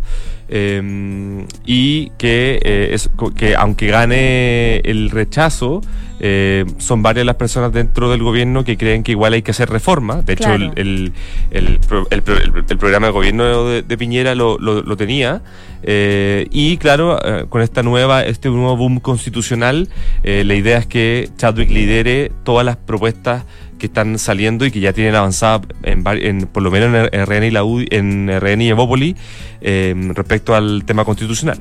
Eh, 0.52 1.46
y 1.64 2.10
que, 2.18 2.90
es, 2.92 3.12
que 3.36 3.56
aunque 3.56 3.88
gane 3.88 4.78
el 4.78 5.12
rechazo, 5.12 5.82
eh, 6.20 6.66
son 6.78 7.02
varias 7.02 7.26
las 7.26 7.36
personas 7.36 7.72
dentro 7.72 8.10
del 8.12 8.22
gobierno 8.22 8.64
que 8.64 8.78
creen 8.78 9.04
que 9.04 9.12
igual 9.12 9.34
hay 9.34 9.42
que 9.42 9.52
hacer 9.52 9.70
reforma. 9.70 10.22
De 10.22 10.34
hecho, 10.34 10.54
el, 10.54 10.72
el, 10.76 11.14
el, 11.52 11.80
el, 12.10 12.78
programa 12.78 13.08
de 13.08 13.14
gobierno 13.14 13.66
de, 13.68 13.98
Piñera 13.98 14.36
lo, 14.36 14.58
lo, 14.58 14.98
tenía. 14.98 15.42
Eh, 15.84 16.48
y 16.52 16.78
claro, 16.78 17.20
eh, 17.24 17.46
con 17.48 17.62
esta 17.62 17.84
nueva, 17.84 18.24
este 18.24 18.50
nuevo 18.50 18.76
boom 18.76 19.00
constitucional, 19.00 19.88
la 20.24 20.56
idea 20.56 20.78
es 20.78 20.86
que 20.86 21.30
Chadwick 21.38 21.70
lidere 21.70 22.32
todas 22.44 22.66
las 22.66 22.76
propuestas 22.76 23.46
que 23.78 23.86
están 23.86 24.20
saliendo 24.20 24.66
y 24.66 24.72
que 24.72 24.82
ya 24.82 24.92
tienen 24.92 25.16
avanzada 25.16 25.62
en, 25.84 26.04
en 26.06 26.48
por 26.48 26.64
lo 26.64 26.72
menos 26.72 27.10
en 27.14 27.26
RN 27.26 27.44
y 27.46 27.52
la 27.52 27.64
UDI, 27.64 27.88
en 27.92 28.30
RN 28.40 28.62
y 28.62 28.70
Evópoli 28.70 29.16
respecto 29.62 30.54
al 30.54 30.84
tema 30.86 31.06
constitucional. 31.06 31.60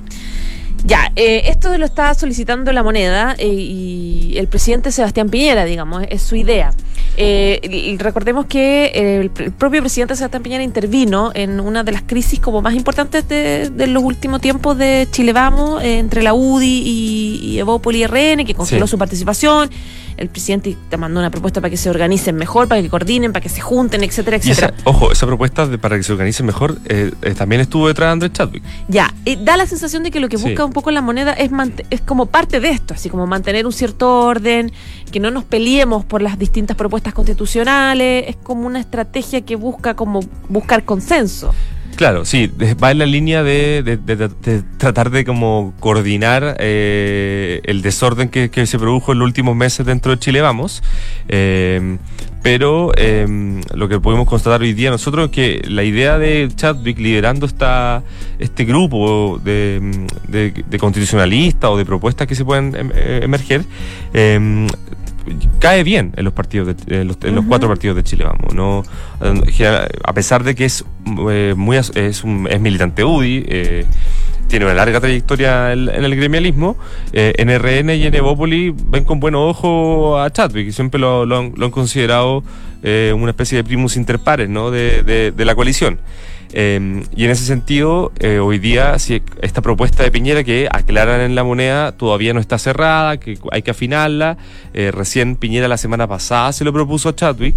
Ya, 0.84 1.10
eh, 1.16 1.42
esto 1.46 1.76
lo 1.76 1.84
está 1.84 2.14
solicitando 2.14 2.72
la 2.72 2.82
moneda 2.82 3.34
eh, 3.38 3.46
y 3.46 4.34
el 4.36 4.46
presidente 4.46 4.92
Sebastián 4.92 5.28
Piñera, 5.28 5.64
digamos, 5.64 6.04
es 6.08 6.22
su 6.22 6.36
idea. 6.36 6.72
Eh, 7.16 7.96
recordemos 7.98 8.46
que 8.46 9.20
el, 9.20 9.30
propio 9.30 9.80
presidente 9.80 10.14
Sebastián 10.14 10.42
Piñera 10.42 10.62
intervino 10.62 11.32
en 11.34 11.58
una 11.58 11.82
de 11.82 11.92
las 11.92 12.02
crisis 12.02 12.38
como 12.38 12.62
más 12.62 12.74
importantes 12.74 13.28
de, 13.28 13.86
los 13.88 14.02
últimos 14.02 14.40
tiempos 14.40 14.78
de 14.78 15.08
Chile 15.10 15.32
Vamos, 15.32 15.82
entre 15.82 16.22
la 16.22 16.32
UDI 16.34 16.82
y, 16.84 17.40
y 17.42 17.58
Evópoli 17.58 18.06
RN, 18.06 18.44
que 18.44 18.54
congeló 18.54 18.86
su 18.86 18.98
participación 18.98 19.70
el 20.18 20.28
presidente 20.28 20.76
te 20.88 20.96
mandó 20.96 21.20
una 21.20 21.30
propuesta 21.30 21.60
para 21.60 21.70
que 21.70 21.76
se 21.76 21.88
organicen 21.88 22.34
mejor, 22.36 22.68
para 22.68 22.82
que 22.82 22.90
coordinen, 22.90 23.32
para 23.32 23.42
que 23.42 23.48
se 23.48 23.60
junten, 23.60 24.02
etcétera, 24.02 24.36
etcétera. 24.36 24.74
ojo, 24.84 25.12
esa 25.12 25.26
propuesta 25.26 25.66
de, 25.66 25.78
para 25.78 25.96
que 25.96 26.02
se 26.02 26.12
organicen 26.12 26.44
mejor 26.44 26.76
eh, 26.86 27.12
eh, 27.22 27.34
también 27.34 27.60
estuvo 27.60 27.86
detrás 27.86 28.08
de 28.08 28.12
Andrés 28.12 28.32
Chadwick. 28.32 28.62
Ya, 28.88 29.14
da 29.40 29.56
la 29.56 29.66
sensación 29.66 30.02
de 30.02 30.10
que 30.10 30.20
lo 30.20 30.28
que 30.28 30.36
busca 30.36 30.67
un 30.68 30.72
poco 30.72 30.90
la 30.90 31.00
moneda 31.00 31.32
es, 31.32 31.50
es 31.90 32.00
como 32.00 32.26
parte 32.26 32.60
de 32.60 32.70
esto, 32.70 32.94
así 32.94 33.10
como 33.10 33.26
mantener 33.26 33.66
un 33.66 33.72
cierto 33.72 34.20
orden, 34.20 34.70
que 35.10 35.20
no 35.20 35.30
nos 35.30 35.44
peleemos 35.44 36.04
por 36.04 36.22
las 36.22 36.38
distintas 36.38 36.76
propuestas 36.76 37.14
constitucionales, 37.14 38.24
es 38.28 38.36
como 38.36 38.66
una 38.66 38.78
estrategia 38.78 39.40
que 39.40 39.56
busca 39.56 39.94
como 39.94 40.20
buscar 40.48 40.84
consenso. 40.84 41.52
Claro, 41.98 42.24
sí, 42.24 42.48
va 42.80 42.92
en 42.92 42.98
la 42.98 43.06
línea 43.06 43.42
de, 43.42 43.98
tratar 44.76 45.10
de 45.10 45.24
como 45.24 45.74
coordinar 45.80 46.56
eh, 46.60 47.60
el 47.64 47.82
desorden 47.82 48.28
que, 48.28 48.66
se 48.66 48.78
produjo 48.78 49.10
en 49.10 49.18
los 49.18 49.26
últimos 49.26 49.56
meses 49.56 49.84
dentro 49.84 50.12
de 50.12 50.18
Chile 50.20 50.40
Vamos. 50.40 50.80
Eh, 51.28 51.98
pero 52.40 52.92
em, 52.96 53.60
lo 53.74 53.88
que 53.88 53.98
podemos 53.98 54.28
constatar 54.28 54.60
hoy 54.60 54.74
día 54.74 54.90
nosotros 54.90 55.26
es 55.26 55.30
que 55.32 55.62
la 55.68 55.82
idea 55.82 56.18
de 56.18 56.48
Chadwick 56.54 57.00
liderando 57.00 57.46
esta, 57.46 58.04
este 58.38 58.64
grupo 58.64 59.40
de, 59.42 60.14
constitucionalistas 60.78 61.68
o 61.68 61.76
de 61.76 61.84
propuestas 61.84 62.28
que 62.28 62.36
se 62.36 62.44
pueden 62.44 62.76
em, 62.76 62.90
eh, 62.94 63.20
emerger 63.24 63.64
em, 64.14 64.68
cae 65.58 65.84
bien 65.84 66.12
en 66.16 66.24
los 66.24 66.32
partidos 66.32 66.74
de, 66.86 67.04
los, 67.04 67.16
cuatro 67.46 67.68
partidos 67.68 67.96
de 67.96 68.02
Chile 68.02 68.24
vamos 68.24 68.54
no 68.54 68.82
a 70.04 70.12
pesar 70.12 70.44
de 70.44 70.54
que 70.54 70.64
es 70.64 70.84
eh, 71.30 71.54
muy 71.56 71.76
es, 71.76 71.92
es 71.94 72.24
militante 72.24 73.04
UDI 73.04 73.44
eh, 73.48 73.84
tiene 74.48 74.64
una 74.64 74.74
larga 74.74 75.00
trayectoria 75.00 75.72
en, 75.72 75.88
el 75.88 76.16
gremialismo 76.16 76.76
eh, 77.12 77.34
en 77.36 77.48
RN 77.48 77.90
y 77.90 78.06
en 78.06 78.14
Evópoli 78.14 78.74
ven 78.74 79.04
con 79.04 79.20
buen 79.20 79.34
ojo 79.34 80.18
a 80.18 80.30
Chadwick 80.30 80.68
y 80.68 80.72
siempre 80.72 81.00
lo, 81.00 81.22
han, 81.36 81.52
considerado 81.70 82.42
una 82.82 83.30
especie 83.30 83.56
de 83.56 83.64
primus 83.64 83.96
inter 83.96 84.18
pares 84.18 84.48
¿no? 84.48 84.70
de, 84.70 85.32
de 85.32 85.44
la 85.44 85.54
coalición 85.54 85.98
Em, 86.52 87.04
y 87.14 87.24
en 87.24 87.30
ese 87.30 87.44
sentido, 87.44 88.12
eh, 88.20 88.38
hoy 88.38 88.58
día, 88.58 88.98
si 88.98 89.22
esta 89.42 89.60
propuesta 89.60 90.02
de 90.02 90.10
Piñera 90.10 90.44
que 90.44 90.68
aclaran 90.70 91.20
en 91.20 91.34
la 91.34 91.44
moneda 91.44 91.92
todavía 91.92 92.32
no 92.32 92.40
está 92.40 92.58
cerrada, 92.58 93.18
que 93.18 93.38
hay 93.52 93.62
que 93.62 93.70
afinarla. 93.70 94.38
Eh, 94.72 94.90
recién 94.90 95.36
Piñera 95.36 95.68
la 95.68 95.76
semana 95.76 96.06
pasada 96.06 96.52
se 96.52 96.64
lo 96.64 96.72
propuso 96.72 97.10
a 97.10 97.16
Chadwick 97.16 97.54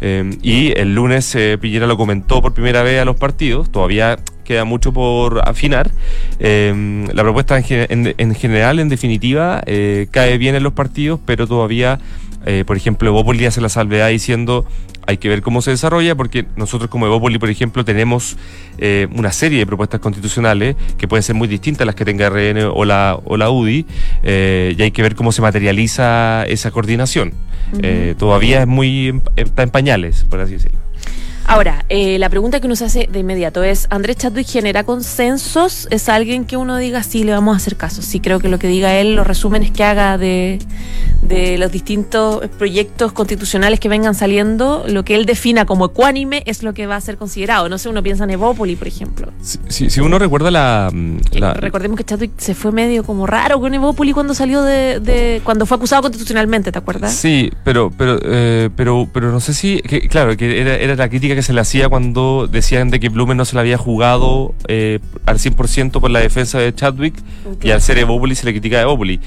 em, 0.00 0.38
y 0.42 0.72
el 0.78 0.94
lunes 0.94 1.34
eh, 1.34 1.58
Piñera 1.60 1.86
lo 1.86 1.96
comentó 1.96 2.40
por 2.40 2.54
primera 2.54 2.82
vez 2.82 3.00
a 3.00 3.04
los 3.04 3.16
partidos. 3.16 3.70
Todavía 3.70 4.18
queda 4.44 4.64
mucho 4.64 4.92
por 4.92 5.46
afinar. 5.48 5.90
Em, 6.38 7.06
la 7.08 7.22
propuesta 7.22 7.58
en, 7.58 8.14
en, 8.16 8.34
general, 8.34 8.78
en 8.78 8.88
definitiva, 8.88 9.62
cae 10.10 10.38
bien 10.38 10.54
en 10.54 10.62
los 10.62 10.72
partidos, 10.72 11.20
pero 11.24 11.46
todavía 11.46 11.98
eh, 12.46 12.64
por 12.66 12.76
ejemplo, 12.76 13.08
Evópoli 13.08 13.44
hace 13.46 13.60
la 13.60 13.68
salvedad 13.68 14.08
diciendo 14.08 14.64
hay 15.10 15.18
que 15.18 15.28
ver 15.28 15.42
cómo 15.42 15.60
se 15.60 15.70
desarrolla, 15.72 16.14
porque 16.14 16.46
nosotros 16.56 16.90
como 16.90 17.06
Evópoli, 17.06 17.38
por 17.38 17.50
ejemplo, 17.50 17.84
tenemos 17.84 18.36
eh, 18.78 19.08
una 19.14 19.32
serie 19.32 19.58
de 19.58 19.66
propuestas 19.66 20.00
constitucionales 20.00 20.76
que 20.98 21.08
pueden 21.08 21.22
ser 21.22 21.34
muy 21.34 21.48
distintas 21.48 21.82
a 21.82 21.86
las 21.86 21.94
que 21.94 22.04
tenga 22.04 22.28
RN 22.30 22.70
o 22.72 22.84
la, 22.84 23.18
o 23.24 23.36
la 23.36 23.50
UDI, 23.50 23.86
eh, 24.22 24.74
y 24.78 24.82
hay 24.82 24.90
que 24.90 25.02
ver 25.02 25.14
cómo 25.14 25.32
se 25.32 25.42
materializa 25.42 26.44
esa 26.44 26.70
coordinación. 26.70 27.32
todavía 28.18 28.62
es 28.62 28.66
muy 28.66 29.20
está 29.36 29.62
en 29.62 29.70
pañales, 29.70 30.24
por 30.28 30.40
así 30.40 30.54
decirlo. 30.54 30.78
Ahora, 31.46 31.84
eh, 31.88 32.18
la 32.18 32.28
pregunta 32.28 32.60
que 32.60 32.66
uno 32.66 32.76
se 32.76 32.84
hace 32.84 33.08
de 33.10 33.18
inmediato 33.18 33.64
es, 33.64 33.86
¿Andrés 33.90 34.16
Chadwick 34.18 34.46
genera 34.46 34.84
consensos? 34.84 35.88
¿Es 35.90 36.08
alguien 36.08 36.44
que 36.44 36.56
uno 36.56 36.76
diga, 36.76 37.02
sí, 37.02 37.24
le 37.24 37.32
vamos 37.32 37.54
a 37.54 37.56
hacer 37.56 37.76
caso? 37.76 38.02
Sí, 38.02 38.20
creo 38.20 38.38
que 38.38 38.48
lo 38.48 38.58
que 38.58 38.68
diga 38.68 38.94
él, 38.94 39.16
los 39.16 39.26
resúmenes 39.26 39.70
que 39.72 39.82
haga 39.82 40.16
de, 40.18 40.58
los 41.58 41.72
distintos 41.72 42.46
proyectos 42.58 43.12
constitucionales 43.12 43.80
que 43.80 43.88
vengan 43.88 44.14
saliendo, 44.14 44.84
lo 44.88 45.04
que 45.04 45.16
él 45.16 45.26
defina 45.26 45.64
como 45.64 45.86
ecuánime 45.86 46.42
es 46.46 46.62
lo 46.62 46.72
que 46.72 46.86
va 46.86 46.96
a 46.96 47.00
ser 47.00 47.16
considerado. 47.16 47.68
No 47.68 47.78
sé, 47.78 47.88
uno 47.88 48.02
piensa 48.02 48.24
en 48.24 48.30
Evópoli, 48.30 48.76
por 48.76 48.86
ejemplo. 48.86 49.32
Si, 49.40 50.00
uno 50.00 50.18
recuerda 50.18 50.50
la, 50.50 50.90
Recordemos 51.54 51.96
que 51.96 52.04
Chadwick 52.04 52.32
se 52.38 52.54
fue 52.54 52.72
medio 52.72 53.02
como 53.04 53.26
raro 53.26 53.60
con 53.60 53.74
Evópoli 53.74 54.12
cuando 54.12 54.34
salió 54.34 54.62
de, 54.62 55.40
cuando 55.44 55.66
fue 55.66 55.76
acusado 55.76 56.02
constitucionalmente, 56.02 56.70
¿te 56.70 56.78
acuerdas? 56.78 57.12
Sí, 57.12 57.50
pero 57.64 57.90
pero 57.90 58.18
eh, 58.22 58.70
pero 58.76 59.08
pero 59.12 59.32
no 59.32 59.40
sé 59.40 59.54
si... 59.54 59.80
claro, 60.08 60.36
que 60.36 60.60
era, 60.60 60.76
era 60.76 60.94
la 60.94 61.08
crítica 61.08 61.29
que 61.34 61.42
se 61.42 61.52
le 61.52 61.60
hacía 61.60 61.88
cuando 61.88 62.48
decían 62.50 62.90
de 62.90 63.00
que 63.00 63.08
Blumen 63.08 63.36
no 63.36 63.44
se 63.44 63.54
le 63.54 63.60
había 63.60 63.78
jugado 63.78 64.54
eh, 64.68 64.98
al 65.26 65.38
100% 65.38 66.00
por 66.00 66.10
la 66.10 66.20
defensa 66.20 66.58
de 66.58 66.74
Chadwick 66.74 67.14
y 67.62 67.70
al 67.70 67.80
ser 67.80 67.98
Evópoli 67.98 68.34
se 68.34 68.46
le 68.46 68.52
critica 68.52 68.78
a 68.78 68.82
Evópoli. 68.82 69.20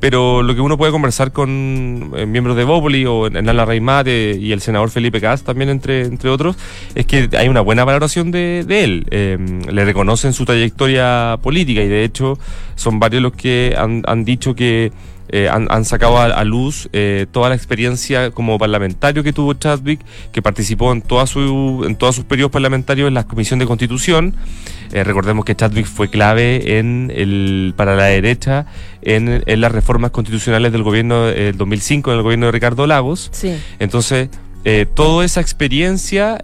Pero 0.00 0.42
lo 0.42 0.54
que 0.54 0.62
uno 0.62 0.78
puede 0.78 0.92
conversar 0.92 1.30
con 1.30 2.12
eh, 2.16 2.24
miembros 2.24 2.56
de 2.56 2.62
Evópoli 2.62 3.04
o 3.04 3.26
en 3.26 3.48
Ala 3.48 3.66
Raimate 3.66 4.36
y 4.40 4.52
el 4.52 4.62
senador 4.62 4.90
Felipe 4.90 5.20
Cast 5.20 5.44
también, 5.44 5.68
entre, 5.68 6.06
entre 6.06 6.30
otros, 6.30 6.56
es 6.94 7.04
que 7.04 7.28
hay 7.36 7.48
una 7.48 7.60
buena 7.60 7.84
valoración 7.84 8.30
de, 8.30 8.64
él. 8.68 9.06
Em, 9.10 9.60
le 9.62 9.84
reconocen 9.84 10.32
su 10.32 10.46
trayectoria 10.46 11.38
política 11.42 11.82
y 11.82 11.88
de 11.88 12.04
hecho 12.04 12.38
son 12.76 12.98
varios 12.98 13.22
los 13.22 13.32
que 13.34 13.74
han, 13.76 14.02
han 14.06 14.24
dicho 14.24 14.54
que 14.54 14.90
eh, 15.32 15.48
han, 15.48 15.84
sacado 15.84 16.18
a, 16.18 16.44
luz 16.44 16.88
eh, 16.92 17.26
toda 17.30 17.48
la 17.48 17.54
experiencia 17.54 18.32
como 18.32 18.58
parlamentario 18.58 19.22
que 19.22 19.32
tuvo 19.32 19.54
Chadwick, 19.54 20.00
que 20.32 20.42
participó 20.42 20.92
en, 20.92 21.02
toda 21.02 21.26
su, 21.26 21.84
en 21.86 21.94
todos 21.94 22.16
sus 22.16 22.24
periodos 22.24 22.50
parlamentarios 22.50 23.06
en 23.06 23.14
la 23.14 23.24
Comisión 23.24 23.60
de 23.60 23.66
Constitución. 23.66 24.34
Eh, 24.92 25.04
recordemos 25.04 25.44
que 25.44 25.54
Chadwick 25.54 25.86
fue 25.86 26.10
clave 26.10 26.78
en 26.78 27.12
el, 27.14 27.74
para 27.76 27.94
la 27.94 28.06
derecha 28.06 28.66
en, 29.02 29.44
en 29.46 29.60
las 29.60 29.70
reformas 29.70 30.10
constitucionales 30.10 30.72
del 30.72 30.82
gobierno 30.82 31.26
del 31.26 31.56
2005, 31.56 32.10
en 32.10 32.16
el 32.16 32.22
gobierno 32.24 32.46
de 32.46 32.52
Ricardo 32.52 32.86
Lagos. 32.88 33.30
Sí. 33.32 33.56
Entonces, 33.78 34.30
toda 34.94 35.24
esa 35.24 35.40
experiencia, 35.40 36.38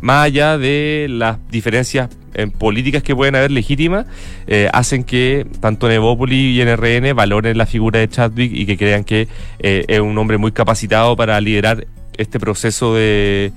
más 0.00 0.24
allá 0.24 0.58
de 0.58 1.06
las 1.08 1.38
diferencias 1.48 2.10
en 2.34 2.50
políticas 2.50 3.02
que 3.02 3.14
pueden 3.14 3.36
haber 3.36 3.50
legítimas, 3.50 4.06
eh, 4.46 4.68
hacen 4.72 5.04
que 5.04 5.46
tanto 5.60 5.86
en 5.88 5.94
Evópoli 5.96 6.52
y 6.52 6.60
en 6.60 6.68
RN 6.68 7.14
valoren 7.14 7.56
la 7.58 7.66
figura 7.66 8.00
de 8.00 8.08
Chadwick 8.08 8.52
y 8.52 8.66
que 8.66 8.76
crean 8.76 9.04
que 9.04 9.28
es 9.58 10.00
un 10.00 10.16
hombre 10.18 10.38
muy 10.38 10.52
capacitado 10.52 11.16
para 11.16 11.40
liderar 11.40 11.86
este 12.16 12.38
proceso 12.38 12.94
de, 12.94 13.52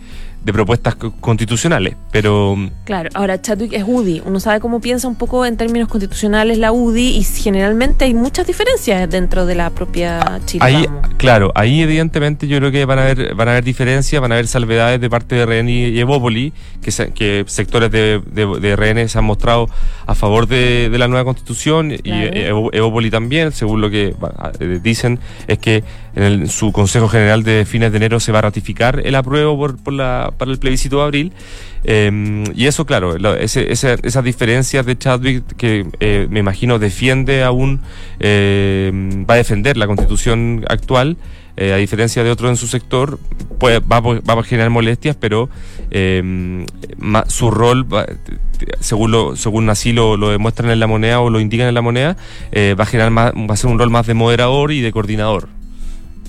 de 0.47 0.53
propuestas 0.53 0.95
constitucionales, 0.95 1.97
pero... 2.09 2.55
Claro, 2.85 3.09
ahora 3.15 3.41
Chadwick 3.41 3.73
es 3.73 3.83
UDI, 3.85 4.21
uno 4.25 4.39
sabe 4.39 4.61
cómo 4.61 4.79
piensa 4.79 5.05
un 5.05 5.15
poco 5.15 5.45
en 5.45 5.57
términos 5.57 5.89
constitucionales 5.89 6.57
la 6.57 6.71
UDI 6.71 7.17
y 7.17 7.23
generalmente 7.25 8.05
hay 8.05 8.13
muchas 8.13 8.47
diferencias 8.47 9.09
dentro 9.09 9.45
de 9.45 9.55
la 9.55 9.71
propia 9.71 10.39
Chile. 10.45 10.63
Ahí, 10.63 10.85
claro, 11.17 11.51
ahí 11.53 11.81
evidentemente 11.81 12.47
yo 12.47 12.59
creo 12.59 12.71
que 12.71 12.85
van 12.85 12.97
a 12.97 13.01
haber, 13.01 13.35
van 13.35 13.49
a 13.49 13.51
haber 13.51 13.65
diferencias, 13.65 14.21
van 14.21 14.31
a 14.31 14.35
haber 14.35 14.47
salvedades 14.47 15.01
de 15.01 15.09
parte 15.09 15.35
de 15.35 15.45
RN 15.45 15.67
y 15.67 15.99
Evópoli, 15.99 16.53
que, 16.81 16.91
que 17.11 17.43
sectores 17.47 17.91
de, 17.91 18.21
de, 18.31 18.75
RN 18.77 19.09
se 19.09 19.19
han 19.19 19.25
mostrado 19.25 19.67
a 20.05 20.15
favor 20.15 20.47
de, 20.47 20.89
la 20.97 21.09
nueva 21.09 21.25
constitución 21.25 21.91
y 21.91 21.99
Evópoli 22.05 23.11
también, 23.11 23.51
según 23.51 23.81
lo 23.81 23.89
que 23.89 24.15
eh, 24.61 24.79
dicen, 24.81 25.19
es 25.49 25.59
que 25.59 25.83
en 26.17 26.49
su 26.49 26.71
Consejo 26.71 27.07
General 27.07 27.43
de 27.43 27.63
fines 27.65 27.91
de 27.91 27.97
enero 27.97 28.19
se 28.19 28.31
va 28.31 28.39
a 28.39 28.41
ratificar 28.41 29.01
el 29.05 29.13
apruebo 29.13 29.55
por, 29.77 29.93
la, 29.93 30.33
para 30.35 30.51
el 30.51 30.57
plebiscito 30.57 30.97
de 30.97 31.03
abril. 31.03 31.31
Em, 31.83 32.43
y 32.55 32.65
eso, 32.65 32.85
claro, 32.85 33.15
esas 33.15 34.23
diferencias 34.23 34.85
de 34.85 34.97
Chadwick 34.97 35.43
que 35.57 35.85
eh, 35.99 36.27
me 36.29 36.39
imagino 36.39 36.79
defiende 36.79 37.43
aún, 37.43 37.81
eh, 38.19 38.91
va 39.29 39.35
a 39.35 39.37
defender 39.37 39.77
la 39.77 39.85
constitución 39.85 40.65
actual. 40.67 41.17
Eh, 41.55 41.73
a 41.73 41.77
diferencia 41.77 42.23
de 42.23 42.29
otros 42.29 42.49
en 42.51 42.57
su 42.57 42.67
sector, 42.67 43.19
pues, 43.59 43.79
va, 43.81 43.99
va 43.99 44.39
a 44.39 44.43
generar 44.43 44.69
molestias, 44.69 45.15
pero 45.15 45.49
em, 45.89 46.65
su 47.27 47.49
rol, 47.51 47.87
según, 48.79 49.11
lo, 49.11 49.35
según 49.35 49.69
así 49.69 49.91
lo, 49.91 50.17
lo, 50.17 50.29
demuestran 50.29 50.69
en 50.69 50.79
la 50.79 50.87
moneda 50.87 51.19
o 51.19 51.31
lo 51.31 51.39
indican 51.39 51.67
en 51.67 51.73
la 51.73 51.81
moneda, 51.81 52.15
va 52.55 52.83
a 52.83 52.85
generar 52.85 53.11
más, 53.11 53.33
va 53.33 53.53
a 53.53 53.57
ser 53.57 53.71
un 53.71 53.79
rol 53.79 53.89
más 53.89 54.05
de 54.05 54.13
moderador 54.13 54.71
y 54.71 54.81
de 54.81 54.91
coordinador. 54.91 55.56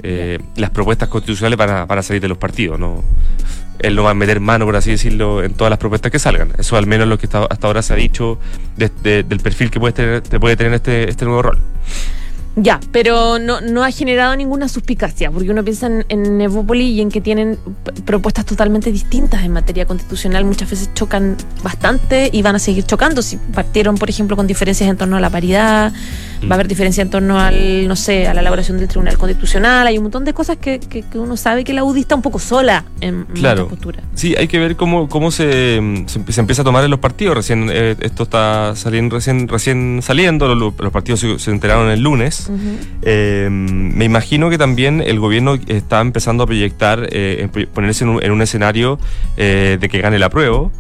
Eh, 0.03 0.39
las 0.57 0.71
propuestas 0.71 1.09
constitucionales 1.09 1.57
van 1.59 1.71
a, 1.71 1.85
van 1.87 1.99
a 1.99 2.03
salir 2.03 2.23
de 2.23 2.29
los 2.29 2.39
partidos, 2.39 2.79
¿no? 2.79 3.03
Él 3.81 3.95
no 3.95 4.03
va 4.03 4.11
a 4.11 4.15
meter 4.15 4.41
mano, 4.41 4.65
por 4.65 4.75
así 4.77 4.91
decirlo, 4.91 5.43
en 5.43 5.55
todas 5.55 5.71
las 5.71 5.79
propuestas 5.79 6.11
que 6.11 6.19
salgan. 6.19 6.53
Eso 6.59 6.77
al 6.77 6.87
menos 6.87 7.05
es 7.05 7.09
lo 7.11 7.19
que 7.19 7.27
está- 7.27 7.47
hasta 7.49 7.67
ahora 7.67 7.83
se 7.83 7.93
ha 7.93 7.97
dicho 7.97 8.39
de- 8.77 8.91
de- 9.03 9.23
del 9.23 9.39
perfil 9.41 9.71
que 9.71 9.79
puede 9.79 9.93
tener, 9.93 10.21
te 10.23 10.41
puede 10.41 10.57
tener 10.57 10.73
este, 10.75 11.09
este 11.09 11.25
nuevo 11.25 11.43
rol. 11.43 11.59
Ya, 12.61 12.81
pero 12.91 13.39
no, 13.39 13.61
no 13.61 13.85
ha 13.85 13.91
generado 13.93 14.35
ninguna 14.35 14.69
suspicacia, 14.69 15.31
porque 15.31 15.49
uno 15.49 15.63
piensa 15.63 15.87
en, 15.87 16.05
en 16.09 16.41
y 16.75 17.01
en 17.01 17.09
que 17.09 17.21
tienen 17.21 17.57
propuestas 18.05 18.47
totalmente 18.47 18.91
distintas 18.91 19.45
en 19.45 19.53
materia 19.53 19.87
constitucional. 19.87 20.45
Muchas 20.45 20.69
veces 20.69 20.91
chocan 20.93 21.37
bastante 21.63 22.31
y 22.33 22.43
van 22.43 22.57
a 22.57 22.59
seguir 22.59 22.83
chocando. 22.85 23.23
Si 23.23 23.37
partieron, 23.37 23.97
por 23.97 24.11
ejemplo, 24.11 24.35
con 24.35 24.49
diferencias 24.49 24.91
en 24.91 24.97
torno 24.97 25.17
a 25.17 25.21
la 25.21 25.31
paridad, 25.31 25.93
va 26.45 26.51
a 26.51 26.55
haber 26.55 26.69
diferencia 26.69 27.03
en 27.03 27.11
torno 27.11 27.39
al, 27.39 27.87
no 27.89 27.97
sé, 27.97 28.27
a 28.29 28.35
la 28.35 28.41
elaboración 28.41 28.79
del 28.79 28.89
Tribunal 28.89 29.17
Constitucional. 29.19 29.87
Hay 29.87 29.97
un 29.99 30.05
montón 30.05 30.25
de 30.25 30.33
cosas 30.35 30.57
que, 30.57 30.79
que- 30.81 31.03
que 31.03 31.19
uno 31.19 31.37
sabe 31.37 31.65
que 31.65 31.73
la 31.73 31.85
UDI 31.85 32.01
está 32.01 32.15
un 32.15 32.23
poco 32.23 32.39
sola 32.39 32.85
en, 33.01 33.25
Claro. 33.35 33.65
muchas 33.65 33.79
posturas. 33.79 34.05
Sí, 34.15 34.35
hay 34.37 34.49
que 34.49 34.59
ver 34.59 34.77
cómo, 34.77 35.09
cómo 35.09 35.31
se, 35.31 35.81
se, 36.07 36.21
empie- 36.21 36.31
se 36.33 36.41
empieza 36.41 36.63
a 36.63 36.65
tomar 36.65 36.85
en 36.85 36.91
los 36.91 37.01
partidos. 37.01 37.37
Recién 37.37 37.69
eh, 37.73 37.97
esto 38.01 38.23
está 38.25 38.75
saliendo, 38.77 39.17
recién, 39.17 39.49
recién 39.49 40.01
saliendo, 40.03 40.55
los, 40.55 40.75
los 40.79 40.93
partidos 40.93 41.21
se, 41.21 41.39
se 41.39 41.51
enteraron 41.51 41.91
el 41.91 42.01
lunes. 42.01 42.51
Eh, 43.03 43.49
me 43.51 44.05
imagino 44.05 44.51
que 44.51 44.59
también 44.59 45.03
el 45.05 45.19
gobierno 45.21 45.59
está 45.67 46.01
empezando 46.01 46.45
a 46.45 46.47
proyectar, 46.47 47.09
eh, 47.11 47.49
ponerse 47.75 48.05
en 48.05 48.11
un, 48.11 48.23
en 48.23 48.33
un 48.33 48.43
escenario 48.43 48.99
de 49.37 49.89
que 49.91 50.01
gane 50.01 50.19
la 50.19 50.29
prueba 50.31 50.71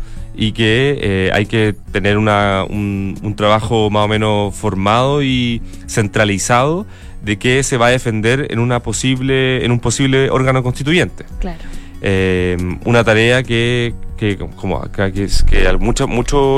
y 0.40 0.52
que 0.52 0.96
eh, 1.02 1.30
hay 1.34 1.46
que 1.46 1.74
tener 1.92 2.16
una, 2.16 2.64
un, 2.70 3.18
un 3.22 3.34
trabajo 3.34 3.90
más 3.90 4.04
o 4.04 4.08
menos 4.08 4.54
formado 4.54 5.22
y 5.22 5.60
centralizado 5.88 6.86
de 7.24 7.36
qué 7.38 7.62
se 7.64 7.76
va 7.76 7.88
a 7.88 7.90
defender 7.90 8.46
en 8.50 8.60
una 8.60 8.80
posible 8.80 9.64
en 9.64 9.72
un 9.72 9.80
posible 9.80 10.30
órgano 10.30 10.62
constituyente 10.62 11.24
Claro. 11.40 11.58
eh, 12.02 12.56
una 12.84 13.02
tarea 13.02 13.42
que, 13.42 13.92
que 14.16 14.38
como 14.56 14.76
acá 14.78 15.10
que, 15.10 15.24
es- 15.24 15.42
que 15.42 15.66
al- 15.66 15.80
mucho, 15.80 16.06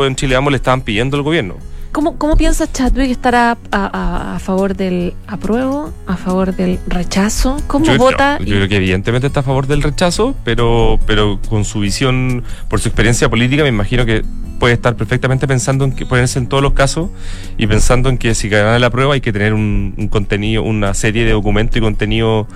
en 0.06 0.14
Chile 0.14 0.36
le 0.50 0.56
estaban 0.56 0.82
pidiendo 0.82 1.16
al 1.16 1.22
gobierno. 1.22 1.56
¿Cómo, 1.92 2.16
¿Cómo 2.18 2.36
piensa 2.36 2.70
Chadwick 2.70 3.10
estará 3.10 3.58
a, 3.72 3.86
a- 3.86 4.36
a 4.36 4.38
favor 4.38 4.76
del 4.76 5.12
apruebo, 5.26 5.92
a 6.06 6.16
favor 6.16 6.54
del 6.54 6.78
rechazo? 6.86 7.56
¿Cómo 7.66 7.84
Yo, 7.84 7.96
vota? 7.98 8.38
yo- 8.38 8.44
yo 8.44 8.54
creo 8.56 8.68
que 8.68 8.76
evidentemente 8.76 9.26
está 9.26 9.40
a 9.40 9.42
favor 9.42 9.66
del 9.66 9.82
rechazo, 9.82 10.36
pero, 10.44 11.00
pero 11.06 11.40
con 11.48 11.64
su 11.64 11.80
visión, 11.80 12.44
por 12.68 12.80
su 12.80 12.88
experiencia 12.88 13.28
política, 13.28 13.64
me 13.64 13.70
imagino 13.70 14.06
que 14.06 14.22
puede 14.60 14.74
estar 14.74 14.94
perfectamente 14.94 15.48
pensando 15.48 15.84
en 15.84 15.92
que 15.92 16.06
ponerse 16.06 16.38
en 16.38 16.46
todos 16.46 16.62
los 16.62 16.74
casos 16.74 17.08
y 17.56 17.66
pensando 17.66 18.08
en 18.08 18.18
que 18.18 18.34
si 18.36 18.48
gana 18.48 18.78
la 18.78 18.90
prueba 18.90 19.14
hay 19.14 19.20
que 19.20 19.32
tener 19.32 19.52
un, 19.54 19.94
un 19.96 20.08
contenido, 20.08 20.62
una 20.62 20.94
serie 20.94 21.24
de 21.24 21.32
documentos 21.32 21.76
y 21.78 21.80
contenidos 21.80 22.46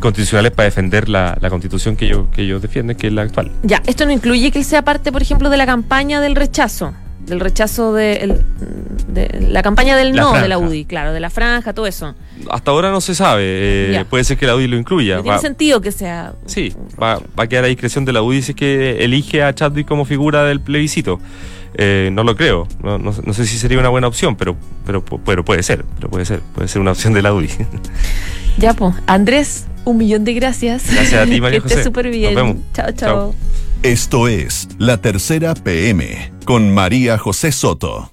constitucionales 0.00 0.52
para 0.52 0.64
defender 0.66 1.08
la, 1.08 1.36
la 1.40 1.50
constitución 1.50 1.94
que 1.96 2.06
ellos, 2.06 2.26
que 2.32 2.42
ellos 2.42 2.62
defienden, 2.62 2.96
que 2.96 3.08
es 3.08 3.12
la 3.12 3.22
actual. 3.22 3.50
Ya, 3.64 3.82
esto 3.86 4.06
no 4.06 4.12
incluye 4.12 4.50
que 4.52 4.60
él 4.60 4.64
sea 4.64 4.82
parte, 4.82 5.10
por 5.12 5.20
ejemplo, 5.20 5.50
de 5.50 5.56
la 5.56 5.66
campaña 5.66 6.20
del 6.20 6.36
rechazo, 6.36 6.94
del 7.28 7.40
rechazo 7.40 7.92
de, 7.94 8.14
el- 8.16 8.42
de 9.08 9.46
la 9.50 9.62
campaña 9.62 9.96
del 9.96 10.14
La 10.14 10.22
no 10.22 10.32
de 10.34 10.48
la. 10.48 10.58
UDI, 10.58 10.84
claro, 10.84 11.12
de 11.12 11.20
la 11.20 11.30
franja, 11.30 11.72
todo 11.72 11.86
eso. 11.86 12.14
Hasta 12.50 12.70
ahora 12.70 12.90
no 12.90 13.00
se 13.00 13.14
sabe, 13.14 13.42
eh, 13.44 14.04
puede 14.08 14.24
ser 14.24 14.36
que 14.36 14.46
la 14.46 14.54
UDI 14.56 14.66
lo 14.68 14.76
incluya. 14.76 15.16
No 15.16 15.22
tiene 15.22 15.38
sentido 15.38 15.80
que 15.80 15.92
sea. 15.92 16.34
Sí, 16.46 16.72
va, 17.00 17.20
va 17.38 17.44
a 17.44 17.46
quedar 17.46 17.64
a 17.64 17.68
discreción 17.68 18.04
de 18.04 18.12
la 18.12 18.22
UDI 18.22 18.42
si 18.42 18.52
es 18.52 18.56
que 18.56 19.04
elige 19.04 19.42
a 19.42 19.54
Chadwick 19.54 19.86
como 19.86 20.04
figura 20.04 20.44
del 20.44 20.60
plebiscito. 20.60 21.20
Eh, 21.74 22.08
no 22.12 22.24
lo 22.24 22.34
creo, 22.34 22.66
no, 22.82 22.98
no- 22.98 23.14
no 23.24 23.32
sé 23.34 23.46
si 23.46 23.58
sería 23.58 23.78
una 23.78 23.90
buena 23.90 24.08
opción, 24.08 24.36
pero, 24.36 24.56
pero, 24.86 25.04
pero 25.04 25.44
puede 25.44 25.62
ser, 25.62 25.84
pero 25.96 26.08
puede 26.08 26.24
ser, 26.24 26.40
puede 26.54 26.66
ser 26.66 26.80
una 26.80 26.92
opción 26.92 27.12
de 27.12 27.22
la 27.22 27.32
UDI. 27.34 27.50
Ya, 28.56 28.72
pues, 28.74 28.94
Andrés, 29.06 29.66
un 29.84 29.98
millón 29.98 30.24
de 30.24 30.34
gracias. 30.34 30.92
Gracias 30.92 31.22
a 31.22 31.24
ti, 31.26 31.40
María 31.40 31.60
Que 31.60 31.68
estés 31.68 31.84
súper 31.84 32.08
bien. 32.10 32.34
Nos 32.34 32.42
vemos. 32.42 32.56
Chao, 32.74 32.86
chao. 32.92 32.94
Chao. 32.94 33.34
Esto 33.84 34.26
es 34.26 34.66
La 34.78 34.96
Tercera 34.96 35.54
PM 35.54 36.32
con 36.44 36.74
María 36.74 37.16
José 37.16 37.52
Soto. 37.52 38.10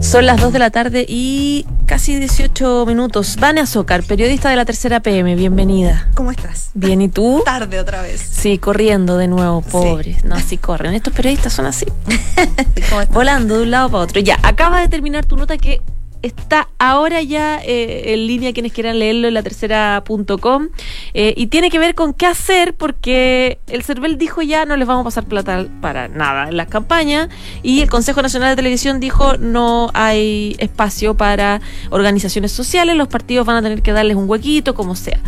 Son 0.00 0.26
las 0.26 0.40
2 0.40 0.52
de 0.52 0.58
la 0.58 0.70
tarde 0.70 1.06
y 1.08 1.64
casi 1.86 2.16
18 2.18 2.84
minutos. 2.86 3.36
Vane 3.38 3.60
Azócar, 3.60 4.02
periodista 4.02 4.50
de 4.50 4.56
la 4.56 4.64
tercera 4.64 4.98
PM, 4.98 5.36
bienvenida. 5.36 6.08
¿Cómo 6.14 6.32
estás? 6.32 6.72
Bien, 6.74 7.00
¿y 7.02 7.08
tú? 7.08 7.42
Tarde 7.44 7.78
otra 7.78 8.02
vez. 8.02 8.20
Sí, 8.20 8.58
corriendo 8.58 9.16
de 9.16 9.28
nuevo, 9.28 9.62
pobres. 9.62 10.24
No, 10.24 10.34
así 10.34 10.58
corren. 10.58 10.92
Estos 10.94 11.14
periodistas 11.14 11.52
son 11.52 11.66
así. 11.66 11.86
¿Cómo 12.90 13.00
estás? 13.00 13.14
Volando 13.14 13.58
de 13.58 13.62
un 13.62 13.70
lado 13.70 13.90
para 13.90 14.02
otro. 14.02 14.20
Ya, 14.20 14.40
acaba 14.42 14.80
de 14.80 14.88
terminar 14.88 15.24
tu 15.24 15.36
nota 15.36 15.56
que 15.56 15.80
está 16.24 16.68
ahora 16.78 17.22
ya 17.22 17.60
eh, 17.62 18.14
en 18.14 18.26
línea 18.26 18.52
quienes 18.52 18.72
quieran 18.72 18.98
leerlo 18.98 19.28
en 19.28 19.34
la 19.34 19.42
tercera.com 19.42 20.68
eh, 21.12 21.34
y 21.36 21.48
tiene 21.48 21.70
que 21.70 21.78
ver 21.78 21.94
con 21.94 22.14
qué 22.14 22.26
hacer 22.26 22.74
porque 22.74 23.58
el 23.66 23.82
CERVEL 23.82 24.16
dijo 24.16 24.42
ya 24.42 24.64
no 24.64 24.76
les 24.76 24.88
vamos 24.88 25.02
a 25.02 25.04
pasar 25.04 25.24
plata 25.26 25.66
para 25.80 26.08
nada 26.08 26.48
en 26.48 26.56
las 26.56 26.68
campañas 26.68 27.28
y 27.62 27.82
el 27.82 27.90
Consejo 27.90 28.22
Nacional 28.22 28.50
de 28.50 28.56
Televisión 28.56 29.00
dijo 29.00 29.36
no 29.36 29.90
hay 29.92 30.56
espacio 30.58 31.14
para 31.14 31.60
organizaciones 31.90 32.52
sociales, 32.52 32.96
los 32.96 33.08
partidos 33.08 33.46
van 33.46 33.56
a 33.56 33.62
tener 33.62 33.82
que 33.82 33.92
darles 33.92 34.16
un 34.16 34.28
huequito, 34.28 34.74
como 34.74 34.96
sea. 34.96 35.20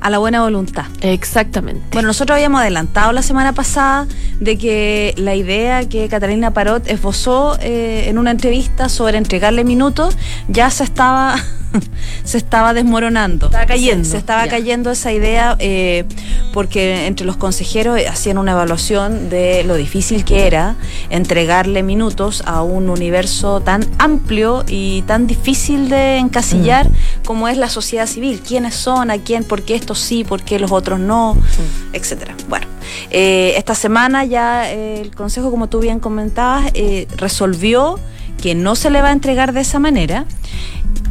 A 0.00 0.10
la 0.10 0.18
buena 0.18 0.42
voluntad. 0.42 0.86
Exactamente. 1.00 1.82
Bueno, 1.92 2.08
nosotros 2.08 2.34
habíamos 2.36 2.60
adelantado 2.60 3.12
la 3.12 3.22
semana 3.22 3.52
pasada 3.52 4.06
de 4.40 4.56
que 4.56 5.14
la 5.16 5.34
idea 5.34 5.88
que 5.88 6.08
Catalina 6.08 6.52
Parot 6.52 6.86
esbozó 6.88 7.56
eh, 7.60 8.04
en 8.08 8.18
una 8.18 8.30
entrevista 8.30 8.88
sobre 8.88 9.18
entregarle 9.18 9.64
minutos 9.64 10.16
ya 10.48 10.70
se 10.70 10.84
estaba 10.84 11.36
se 12.24 12.38
estaba 12.38 12.72
desmoronando. 12.74 13.46
Estaba 13.46 13.66
cayendo, 13.66 14.04
Se, 14.04 14.12
se 14.12 14.16
estaba 14.18 14.44
ya. 14.44 14.50
cayendo 14.50 14.90
esa 14.90 15.12
idea 15.12 15.56
eh, 15.58 16.04
porque 16.52 17.06
entre 17.06 17.26
los 17.26 17.36
consejeros 17.36 18.00
hacían 18.08 18.38
una 18.38 18.52
evaluación 18.52 19.28
de 19.28 19.64
lo 19.64 19.74
difícil 19.74 20.24
que 20.24 20.46
era 20.46 20.76
entregarle 21.10 21.82
minutos 21.82 22.42
a 22.46 22.62
un 22.62 22.88
universo 22.88 23.60
tan 23.60 23.84
amplio 23.98 24.64
y 24.66 25.02
tan 25.02 25.26
difícil 25.26 25.88
de 25.88 26.16
encasillar 26.18 26.88
como 27.28 27.46
es 27.46 27.58
la 27.58 27.68
sociedad 27.68 28.06
civil. 28.06 28.40
¿Quiénes 28.40 28.74
son? 28.74 29.10
¿A 29.10 29.18
quién? 29.18 29.44
¿Por 29.44 29.60
qué 29.60 29.74
estos 29.74 29.98
sí? 29.98 30.24
¿Por 30.24 30.40
qué 30.42 30.58
los 30.58 30.72
otros 30.72 30.98
no? 30.98 31.36
Etcétera. 31.92 32.34
Bueno, 32.48 32.66
eh, 33.10 33.52
esta 33.58 33.74
semana 33.74 34.24
ya 34.24 34.72
eh, 34.72 35.02
el 35.02 35.14
Consejo, 35.14 35.50
como 35.50 35.66
tú 35.68 35.78
bien 35.80 36.00
comentabas, 36.00 36.70
eh, 36.72 37.06
resolvió 37.18 38.00
que 38.42 38.54
no 38.54 38.74
se 38.76 38.88
le 38.88 39.02
va 39.02 39.08
a 39.08 39.12
entregar 39.12 39.52
de 39.52 39.60
esa 39.60 39.78
manera. 39.78 40.24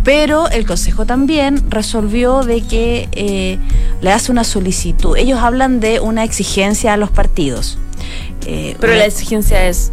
Pero 0.04 0.50
el 0.50 0.66
Consejo 0.66 1.06
también 1.06 1.70
resolvió 1.70 2.42
de 2.42 2.62
que 2.62 3.10
eh, 3.12 3.60
le 4.02 4.12
hace 4.12 4.32
una 4.32 4.44
solicitud. 4.44 5.16
Ellos 5.18 5.40
hablan 5.40 5.80
de 5.80 6.00
una 6.00 6.24
exigencia 6.24 6.94
a 6.94 6.98
los 6.98 7.12
partidos. 7.12 7.78
Pero 8.44 8.78
una- 8.94 8.96
la 9.02 9.06
exigencia 9.06 9.68
es 9.68 9.92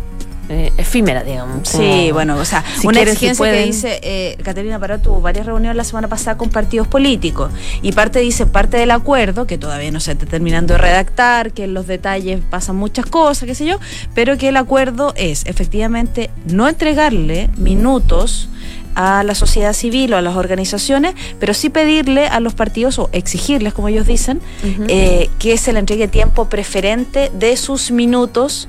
eh, 0.49 0.73
efímera, 0.77 1.23
digamos. 1.23 1.69
Sí, 1.69 1.77
como- 1.79 2.13
bueno, 2.15 2.37
o 2.37 2.45
sea, 2.45 2.63
si 2.79 2.87
una 2.87 2.97
quieren, 2.99 3.17
si 3.17 3.27
exigencia 3.27 3.53
que 3.53 3.65
dice, 3.67 4.01
eh, 4.03 4.37
Caterina 4.43 4.79
Parot 4.79 5.03
tuvo 5.03 5.21
varias 5.21 5.47
reuniones 5.47 5.77
la 5.77 5.85
semana 5.85 6.09
pasada 6.09 6.37
con 6.37 6.51
partidos 6.51 6.87
políticos 6.87 7.51
y 7.83 7.93
parte 7.93 8.19
dice, 8.21 8.47
parte 8.47 8.77
del 8.77 8.91
acuerdo, 8.91 9.47
que 9.47 9.59
todavía 9.59 9.91
no 9.91 10.01
se 10.01 10.13
está 10.13 10.27
terminando 10.27 10.75
de 10.75 10.79
redactar, 10.79 11.53
que 11.53 11.65
en 11.65 11.75
los 11.75 11.87
detalles 11.87 12.41
pasan 12.51 12.77
muchas 12.77 13.07
cosas, 13.07 13.47
qué 13.47 13.55
sé 13.55 13.65
yo, 13.67 13.79
pero 14.15 14.37
que 14.39 14.49
el 14.49 14.57
acuerdo 14.57 15.13
es 15.17 15.47
efectivamente 15.47 16.31
no 16.47 16.69
entregarle 16.69 17.49
minutos 17.57 18.49
a 18.97 19.25
la 19.25 19.35
sociedad 19.35 19.73
civil 19.73 20.15
o 20.15 20.19
a 20.19 20.23
las 20.23 20.37
organizaciones, 20.37 21.15
pero 21.41 21.53
sí 21.53 21.69
pedirle 21.69 22.29
a 22.29 22.39
los 22.39 22.55
partidos 22.55 22.99
o 23.01 23.09
exigirles, 23.13 23.75
como 23.75 23.89
ellos 23.89 24.07
dicen, 24.07 24.41
eh, 24.89 25.31
que 25.41 25.59
se 25.59 25.73
le 25.73 25.81
entregue 25.81 26.07
tiempo 26.07 26.49
preferente 26.49 27.33
de 27.35 27.57
sus 27.57 27.91
minutos 27.91 28.69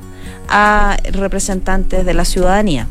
a 0.50 0.98
representantes 1.12 2.06
de 2.06 2.14
la 2.14 2.26
ciudadanía. 2.26 2.88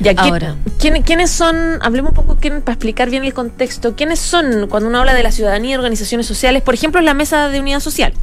Ya, 0.00 0.14
¿quién- 0.14 0.32
Ahora. 0.32 0.56
¿quién- 0.78 1.02
¿quiénes 1.02 1.30
son, 1.30 1.78
hablemos 1.82 2.10
un 2.12 2.16
poco 2.16 2.36
quién- 2.40 2.62
para 2.62 2.72
explicar 2.74 3.10
bien 3.10 3.22
el 3.24 3.34
contexto, 3.34 3.94
quiénes 3.96 4.18
son 4.18 4.66
cuando 4.68 4.88
uno 4.88 4.98
habla 5.00 5.12
de 5.14 5.22
la 5.22 5.30
ciudadanía 5.30 5.72
y 5.72 5.74
organizaciones 5.74 6.26
sociales? 6.26 6.62
Por 6.62 6.72
ejemplo, 6.74 7.00
la 7.02 7.12
mesa 7.14 7.48
de 7.48 7.60
unidad 7.60 7.80
social. 7.80 8.14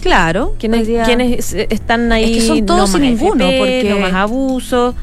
Claro, 0.00 0.54
¿Quiénes, 0.60 0.86
día- 0.86 1.02
quiénes 1.02 1.52
eh, 1.54 1.66
están 1.70 2.12
ahí? 2.12 2.24
Es 2.24 2.30
que 2.42 2.46
son 2.46 2.64
todos 2.66 2.92
no 2.92 2.98
y 2.98 3.00
ninguno, 3.00 3.44
FP, 3.46 3.58
porque- 3.58 3.90
No 3.90 3.98
más 3.98 4.14
abuso. 4.14 4.94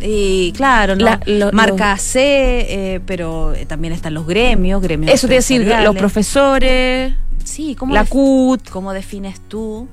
Y 0.00 0.52
claro, 0.52 0.94
¿no? 0.96 1.04
La- 1.06 1.20
lo- 1.26 1.50
marca 1.52 1.96
C, 1.96 2.20
eh, 2.68 3.00
pero 3.04 3.52
eh, 3.54 3.64
también 3.66 3.92
están 3.94 4.14
los 4.14 4.26
gremios, 4.28 4.80
gremios. 4.82 5.12
Eso 5.12 5.26
te 5.26 5.34
decir, 5.34 5.66
los 5.82 5.96
profesores, 5.96 7.14
Sí, 7.42 7.74
¿cómo, 7.74 7.94
la 7.94 8.04
CUT. 8.04 8.68
¿cómo 8.70 8.92
defines 8.92 9.40
tú? 9.48 9.88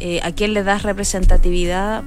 Eh, 0.00 0.20
¿A 0.22 0.32
quién 0.32 0.54
le 0.54 0.62
das 0.62 0.82
representatividad? 0.82 2.04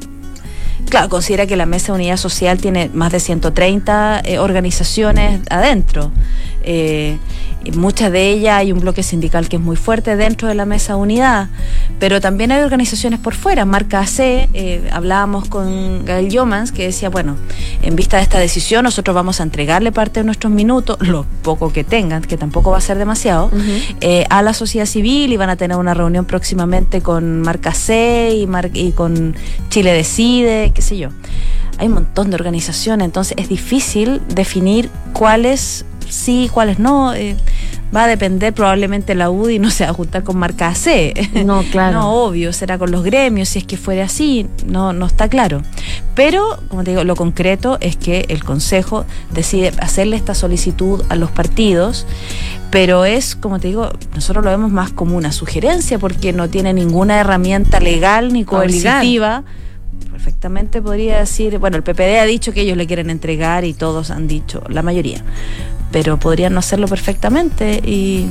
Claro, 0.89 1.09
considera 1.09 1.45
que 1.45 1.55
la 1.55 1.65
Mesa 1.65 1.93
de 1.93 1.99
Unidad 1.99 2.17
Social 2.17 2.59
tiene 2.59 2.89
más 2.93 3.11
de 3.11 3.19
130 3.19 4.21
eh, 4.25 4.39
organizaciones 4.39 5.41
adentro. 5.49 6.11
Eh, 6.63 7.17
muchas 7.75 8.11
de 8.11 8.29
ellas 8.29 8.57
hay 8.57 8.71
un 8.71 8.79
bloque 8.79 9.03
sindical 9.03 9.47
que 9.47 9.57
es 9.57 9.61
muy 9.61 9.75
fuerte 9.75 10.15
dentro 10.15 10.47
de 10.47 10.55
la 10.55 10.65
mesa 10.65 10.95
unidad, 10.95 11.49
pero 11.99 12.19
también 12.19 12.51
hay 12.51 12.63
organizaciones 12.63 13.19
por 13.19 13.35
fuera. 13.35 13.65
Marca 13.65 13.99
AC, 13.99 14.19
eh, 14.53 14.89
hablábamos 14.91 15.47
con 15.47 16.03
Gael 16.05 16.29
Yomans 16.29 16.71
que 16.71 16.85
decía, 16.85 17.09
bueno, 17.09 17.37
en 17.83 17.95
vista 17.95 18.17
de 18.17 18.23
esta 18.23 18.39
decisión 18.39 18.83
nosotros 18.83 19.13
vamos 19.13 19.39
a 19.39 19.43
entregarle 19.43 19.91
parte 19.91 20.21
de 20.21 20.23
nuestros 20.23 20.51
minutos, 20.51 20.97
lo 21.07 21.25
poco 21.43 21.71
que 21.71 21.83
tengan, 21.83 22.23
que 22.23 22.37
tampoco 22.37 22.71
va 22.71 22.77
a 22.77 22.81
ser 22.81 22.97
demasiado, 22.97 23.51
eh, 24.01 24.25
a 24.29 24.41
la 24.41 24.53
sociedad 24.53 24.85
civil 24.85 25.31
y 25.31 25.37
van 25.37 25.49
a 25.49 25.55
tener 25.55 25.77
una 25.77 25.93
reunión 25.93 26.25
próximamente 26.25 27.01
con 27.01 27.41
Marca 27.41 27.73
C 27.73 28.31
y, 28.33 28.49
y 28.73 28.91
con 28.91 29.35
Chile 29.69 29.93
Decide, 29.93 30.71
qué 30.73 30.81
sé 30.81 30.97
yo. 30.97 31.09
Hay 31.77 31.87
un 31.87 31.93
montón 31.93 32.29
de 32.29 32.35
organizaciones, 32.35 33.05
entonces 33.05 33.35
es 33.37 33.49
difícil 33.49 34.21
definir 34.27 34.89
cuáles 35.13 35.85
sí, 36.11 36.49
cuáles 36.51 36.79
no. 36.79 37.13
Eh, 37.13 37.35
va 37.95 38.05
a 38.05 38.07
depender 38.07 38.53
probablemente 38.53 39.15
la 39.15 39.29
UDI 39.29 39.59
no 39.59 39.69
se 39.69 39.83
va 39.83 39.89
a 39.89 39.93
juntar 39.93 40.23
con 40.23 40.37
marca 40.37 40.73
C. 40.75 41.13
No, 41.45 41.63
claro. 41.63 41.99
no, 41.99 42.13
obvio, 42.23 42.53
será 42.53 42.77
con 42.77 42.91
los 42.91 43.03
gremios, 43.03 43.49
si 43.49 43.59
es 43.59 43.65
que 43.65 43.77
fuera 43.77 44.05
así, 44.05 44.47
no, 44.65 44.93
no 44.93 45.05
está 45.05 45.27
claro. 45.27 45.63
Pero, 46.13 46.59
como 46.67 46.83
te 46.83 46.91
digo, 46.91 47.03
lo 47.03 47.15
concreto 47.15 47.77
es 47.81 47.95
que 47.95 48.25
el 48.29 48.43
Consejo 48.43 49.05
decide 49.31 49.71
hacerle 49.79 50.17
esta 50.17 50.35
solicitud 50.35 51.03
a 51.09 51.15
los 51.15 51.31
partidos, 51.31 52.05
pero 52.69 53.05
es, 53.05 53.35
como 53.35 53.59
te 53.59 53.69
digo, 53.69 53.89
nosotros 54.13 54.45
lo 54.45 54.51
vemos 54.51 54.71
más 54.71 54.91
como 54.91 55.17
una 55.17 55.31
sugerencia 55.31 55.99
porque 55.99 56.31
no 56.31 56.49
tiene 56.49 56.73
ninguna 56.73 57.19
herramienta 57.19 57.79
legal 57.79 58.31
ni 58.33 58.45
coercitiva 58.45 59.43
perfectamente 60.11 60.83
podría 60.83 61.17
decir, 61.17 61.57
bueno, 61.57 61.77
el 61.77 61.83
PPD 61.83 62.19
ha 62.19 62.25
dicho 62.25 62.53
que 62.53 62.61
ellos 62.61 62.77
le 62.77 62.85
quieren 62.85 63.09
entregar 63.09 63.65
y 63.65 63.73
todos 63.73 64.11
han 64.11 64.27
dicho, 64.27 64.61
la 64.69 64.83
mayoría, 64.83 65.23
pero 65.91 66.17
podrían 66.17 66.53
no 66.53 66.59
hacerlo 66.59 66.87
perfectamente 66.87 67.81
y, 67.85 68.27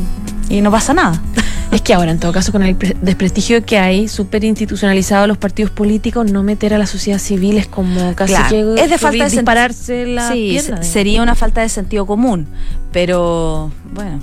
no 0.51 0.71
pasa 0.71 0.95
nada. 0.95 1.21
Es 1.71 1.83
que 1.83 1.95
ahora, 1.95 2.11
en 2.11 2.19
todo 2.19 2.33
caso, 2.33 2.51
con 2.51 2.65
el 2.65 2.77
desprestigio 3.01 3.65
que 3.65 3.79
hay, 3.79 4.09
súper 4.09 4.43
institucionalizado 4.43 5.29
los 5.29 5.39
partidos 5.39 5.71
políticos, 5.71 6.29
no 6.29 6.43
meter 6.43 6.75
a 6.75 6.79
la 6.79 6.87
sociedad 6.87 7.21
civil 7.21 7.59
es 7.59 7.69
como 7.69 8.13
casi 8.17 8.35
que 8.49 8.75
es 8.77 8.91
de 8.91 8.99
falta 8.99 9.27
de 9.27 9.31
dispararse 9.31 10.05
la 10.05 10.33
sí, 10.33 10.59
sería 10.81 11.23
una 11.23 11.37
falta 11.37 11.61
de 11.61 11.69
sentido 11.69 12.07
común, 12.07 12.49
pero 12.91 13.71
bueno. 13.95 14.19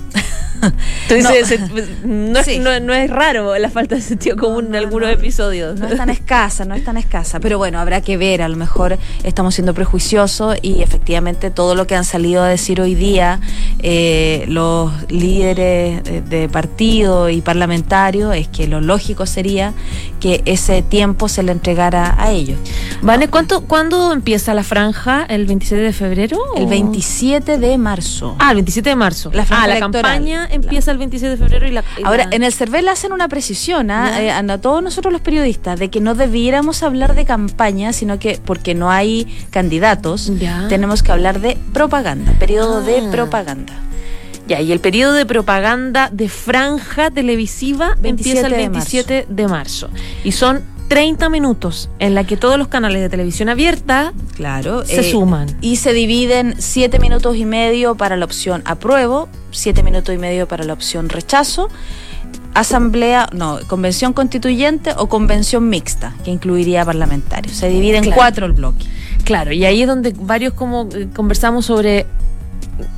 No. 2.04 2.80
no, 2.80 2.94
es 2.94 3.10
raro 3.10 3.56
la 3.58 3.70
falta 3.70 3.94
de 3.94 4.02
sentido 4.02 4.36
común 4.36 4.66
en 4.66 4.76
algunos 4.76 5.10
episodios. 5.10 5.78
No 5.78 5.88
es 5.88 5.96
tan 5.96 6.10
escasa, 6.10 6.64
no 6.64 6.74
es 6.74 6.84
tan 6.84 6.96
escasa. 6.96 7.40
Pero 7.40 7.58
bueno, 7.58 7.78
habrá 7.78 8.00
que 8.00 8.16
ver. 8.16 8.42
A 8.42 8.48
lo 8.48 8.56
mejor 8.56 8.98
estamos 9.24 9.54
siendo 9.54 9.74
prejuiciosos 9.74 10.56
y 10.62 10.82
efectivamente 10.82 11.50
todo 11.50 11.74
lo 11.74 11.86
que 11.86 11.94
han 11.94 12.04
salido 12.04 12.42
a 12.42 12.48
decir 12.48 12.80
hoy 12.80 12.94
día 12.94 13.40
eh, 13.80 14.44
los 14.48 14.92
líderes 15.10 16.02
de 16.28 16.48
partido 16.48 17.28
y 17.30 17.40
parlamentarios 17.40 18.34
es 18.34 18.48
que 18.48 18.66
lo 18.66 18.80
lógico 18.80 19.26
sería 19.26 19.72
que 20.20 20.42
ese 20.44 20.82
tiempo 20.82 21.28
se 21.28 21.42
le 21.42 21.52
entregara 21.52 22.16
a 22.18 22.30
ellos. 22.30 22.58
Vale, 23.02 23.28
¿cuánto, 23.28 23.62
¿cuándo 23.62 24.12
empieza 24.12 24.54
la 24.54 24.64
franja? 24.64 25.24
¿El 25.24 25.46
27 25.46 25.82
de 25.82 25.92
febrero? 25.92 26.38
El 26.56 26.66
27 26.66 27.58
de 27.58 27.78
marzo. 27.78 28.36
Ah, 28.38 28.50
el 28.50 28.56
27 28.56 28.90
de 28.90 28.96
marzo. 28.96 29.30
La, 29.32 29.46
ah, 29.50 29.66
la 29.66 29.78
campaña 29.78 30.47
empieza 30.50 30.90
el 30.90 30.98
26 30.98 31.32
de 31.32 31.36
febrero 31.36 31.66
y 31.66 31.70
la... 31.70 31.84
Ahora, 32.04 32.28
en 32.30 32.42
el 32.42 32.52
CERVEL 32.52 32.88
hacen 32.88 33.12
una 33.12 33.28
precisión 33.28 33.90
¿ah? 33.90 34.20
eh, 34.20 34.30
a 34.30 34.58
todos 34.58 34.82
nosotros 34.82 35.12
los 35.12 35.22
periodistas 35.22 35.78
de 35.78 35.90
que 35.90 36.00
no 36.00 36.14
debiéramos 36.14 36.82
hablar 36.82 37.14
de 37.14 37.24
campaña, 37.24 37.92
sino 37.92 38.18
que 38.18 38.40
porque 38.44 38.74
no 38.74 38.90
hay 38.90 39.26
candidatos, 39.50 40.32
tenemos 40.68 41.02
que 41.02 41.12
hablar 41.12 41.40
de 41.40 41.56
propaganda, 41.72 42.32
periodo 42.38 42.82
de 42.82 42.98
ah. 42.98 43.10
propaganda. 43.10 43.74
Ya, 44.46 44.62
y 44.62 44.72
el 44.72 44.80
periodo 44.80 45.12
de 45.12 45.26
propaganda 45.26 46.08
de 46.10 46.30
franja 46.30 47.10
televisiva 47.10 47.96
empieza 48.02 48.46
el 48.46 48.54
27 48.54 49.26
de 49.28 49.46
marzo. 49.46 49.90
Y 50.24 50.32
son 50.32 50.62
30 50.88 51.28
minutos 51.28 51.90
en 51.98 52.14
la 52.14 52.24
que 52.24 52.36
todos 52.36 52.58
los 52.58 52.68
canales 52.68 53.02
de 53.02 53.08
televisión 53.08 53.48
abierta 53.48 54.12
claro, 54.34 54.84
se 54.84 55.00
eh, 55.00 55.10
suman. 55.10 55.48
Y 55.60 55.76
se 55.76 55.92
dividen 55.92 56.54
7 56.58 56.98
minutos 56.98 57.36
y 57.36 57.44
medio 57.44 57.94
para 57.94 58.16
la 58.16 58.24
opción 58.24 58.62
apruebo, 58.64 59.28
7 59.50 59.82
minutos 59.82 60.14
y 60.14 60.18
medio 60.18 60.48
para 60.48 60.64
la 60.64 60.72
opción 60.72 61.08
rechazo, 61.10 61.68
asamblea, 62.54 63.28
no, 63.32 63.58
convención 63.66 64.12
constituyente 64.12 64.92
o 64.96 65.08
convención 65.08 65.68
mixta, 65.68 66.14
que 66.24 66.30
incluiría 66.30 66.84
parlamentarios. 66.84 67.56
Se 67.56 67.68
divide 67.68 67.98
en 67.98 68.10
cuatro 68.10 68.46
el 68.46 68.52
bloque. 68.52 68.84
Claro, 69.24 69.52
y 69.52 69.64
ahí 69.64 69.82
es 69.82 69.88
donde 69.88 70.14
varios 70.18 70.54
como 70.54 70.88
eh, 70.94 71.08
conversamos 71.14 71.66
sobre 71.66 72.06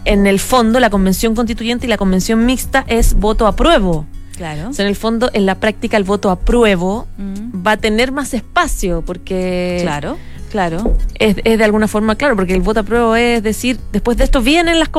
en 0.05 0.27
el 0.27 0.39
fondo 0.39 0.79
la 0.79 0.91
convención 0.91 1.35
constituyente 1.35 1.87
y 1.87 1.89
la 1.89 1.97
convención 1.97 2.47
mixta 2.47 2.85
es 2.87 3.15
voto 3.15 3.47
apruebo. 3.47 4.07
Claro. 4.41 4.71
en 4.79 4.87
el 4.87 4.97
fondo, 4.97 5.29
en 5.35 5.45
la 5.45 5.57
práctica, 5.57 5.99
el 5.99 6.05
voto 6.05 6.31
apruebo 6.31 7.07
mm. 7.19 7.67
va 7.67 7.73
a 7.73 7.77
tener 7.77 8.11
más 8.11 8.33
espacio 8.33 9.03
porque. 9.05 9.81
Claro. 9.83 10.17
Claro. 10.51 10.97
Es, 11.19 11.37
de 11.37 11.65
alguna 11.65 11.87
forma 11.87 12.17
claro, 12.17 12.35
porque 12.35 12.55
el 12.55 12.61
voto 12.61 12.81
apruebo 12.81 13.15
es 13.15 13.43
decir, 13.43 13.79
después 13.93 14.17
de 14.17 14.25
esto 14.25 14.43
vienen 14.43 14.79
las 14.79 14.91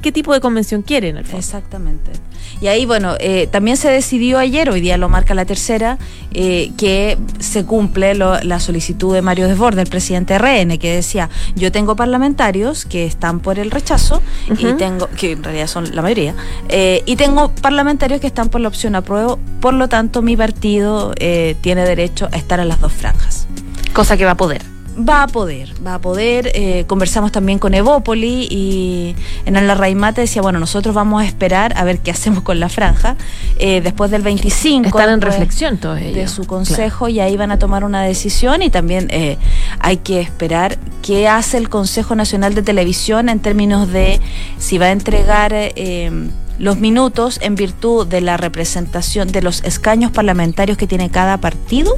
qué 0.00 0.12
tipo 0.12 0.32
de 0.34 0.40
convención 0.40 0.82
quieren. 0.82 1.16
Exactamente. 1.16 2.12
Y 2.60 2.66
ahí, 2.66 2.84
bueno, 2.84 3.14
eh, 3.18 3.48
también 3.50 3.78
se 3.78 3.88
decidió 3.88 4.38
ayer, 4.38 4.68
hoy 4.68 4.82
día 4.82 4.98
lo 4.98 5.08
marca 5.08 5.34
la 5.34 5.46
tercera, 5.46 5.98
eh, 6.34 6.72
que 6.76 7.16
se 7.38 7.64
cumple 7.64 8.14
la 8.14 8.60
solicitud 8.60 9.14
de 9.14 9.22
Mario 9.22 9.48
Desbordes, 9.48 9.84
el 9.84 9.88
presidente 9.88 10.38
RN, 10.38 10.78
que 10.78 10.94
decía, 10.94 11.30
yo 11.56 11.72
tengo 11.72 11.96
parlamentarios 11.96 12.84
que 12.84 13.06
están 13.06 13.40
por 13.40 13.58
el 13.58 13.70
rechazo, 13.70 14.20
y 14.50 14.74
tengo, 14.74 15.08
que 15.16 15.32
en 15.32 15.42
realidad 15.42 15.68
son 15.68 15.94
la 15.94 16.02
mayoría, 16.02 16.34
eh, 16.68 17.02
y 17.06 17.16
tengo 17.16 17.54
parlamentarios 17.54 18.20
que 18.20 18.26
están 18.26 18.50
por 18.50 18.60
la 18.60 18.68
opción 18.68 18.94
apruebo, 18.94 19.38
por 19.60 19.72
lo 19.72 19.88
tanto 19.88 20.20
mi 20.20 20.36
partido 20.36 21.14
tiene 21.14 21.84
derecho 21.86 22.28
a 22.32 22.36
estar 22.36 22.60
en 22.60 22.68
las 22.68 22.80
dos 22.80 22.92
franjas. 22.92 23.46
Cosa 23.94 24.16
que 24.16 24.24
va 24.24 24.32
a 24.32 24.36
poder 24.36 24.79
va 25.08 25.22
a 25.22 25.26
poder, 25.26 25.72
va 25.84 25.94
a 25.94 25.98
poder. 25.98 26.50
Eh, 26.54 26.84
conversamos 26.86 27.32
también 27.32 27.58
con 27.58 27.74
Evópoli 27.74 28.46
y 28.50 29.14
en 29.46 29.66
la 29.66 29.74
Raimate 29.74 30.22
decía, 30.22 30.42
bueno, 30.42 30.58
nosotros 30.58 30.94
vamos 30.94 31.22
a 31.22 31.26
esperar 31.26 31.72
a 31.76 31.84
ver 31.84 31.98
qué 31.98 32.10
hacemos 32.10 32.42
con 32.42 32.60
la 32.60 32.68
franja. 32.68 33.16
Eh, 33.58 33.80
después 33.80 34.10
del 34.10 34.22
25... 34.22 34.88
Están 34.88 35.10
en 35.10 35.20
reflexión 35.20 35.78
todos 35.78 36.00
ellos. 36.00 36.14
De 36.14 36.28
su 36.28 36.46
consejo 36.46 37.08
y 37.08 37.20
ahí 37.20 37.36
van 37.36 37.50
a 37.50 37.58
tomar 37.58 37.84
una 37.84 38.02
decisión 38.02 38.62
y 38.62 38.70
también 38.70 39.08
eh, 39.10 39.38
hay 39.78 39.98
que 39.98 40.20
esperar 40.20 40.78
qué 41.02 41.28
hace 41.28 41.56
el 41.56 41.68
Consejo 41.68 42.14
Nacional 42.14 42.54
de 42.54 42.62
Televisión 42.62 43.28
en 43.28 43.40
términos 43.40 43.88
de 43.88 44.20
si 44.58 44.78
va 44.78 44.86
a 44.86 44.92
entregar 44.92 45.54
los 46.58 46.78
minutos 46.78 47.38
en 47.42 47.54
virtud 47.54 48.06
de 48.06 48.20
la 48.20 48.36
representación 48.36 49.32
de 49.32 49.42
los 49.42 49.64
escaños 49.64 50.12
parlamentarios 50.12 50.76
que 50.76 50.86
tiene 50.86 51.10
cada 51.10 51.38
partido 51.38 51.96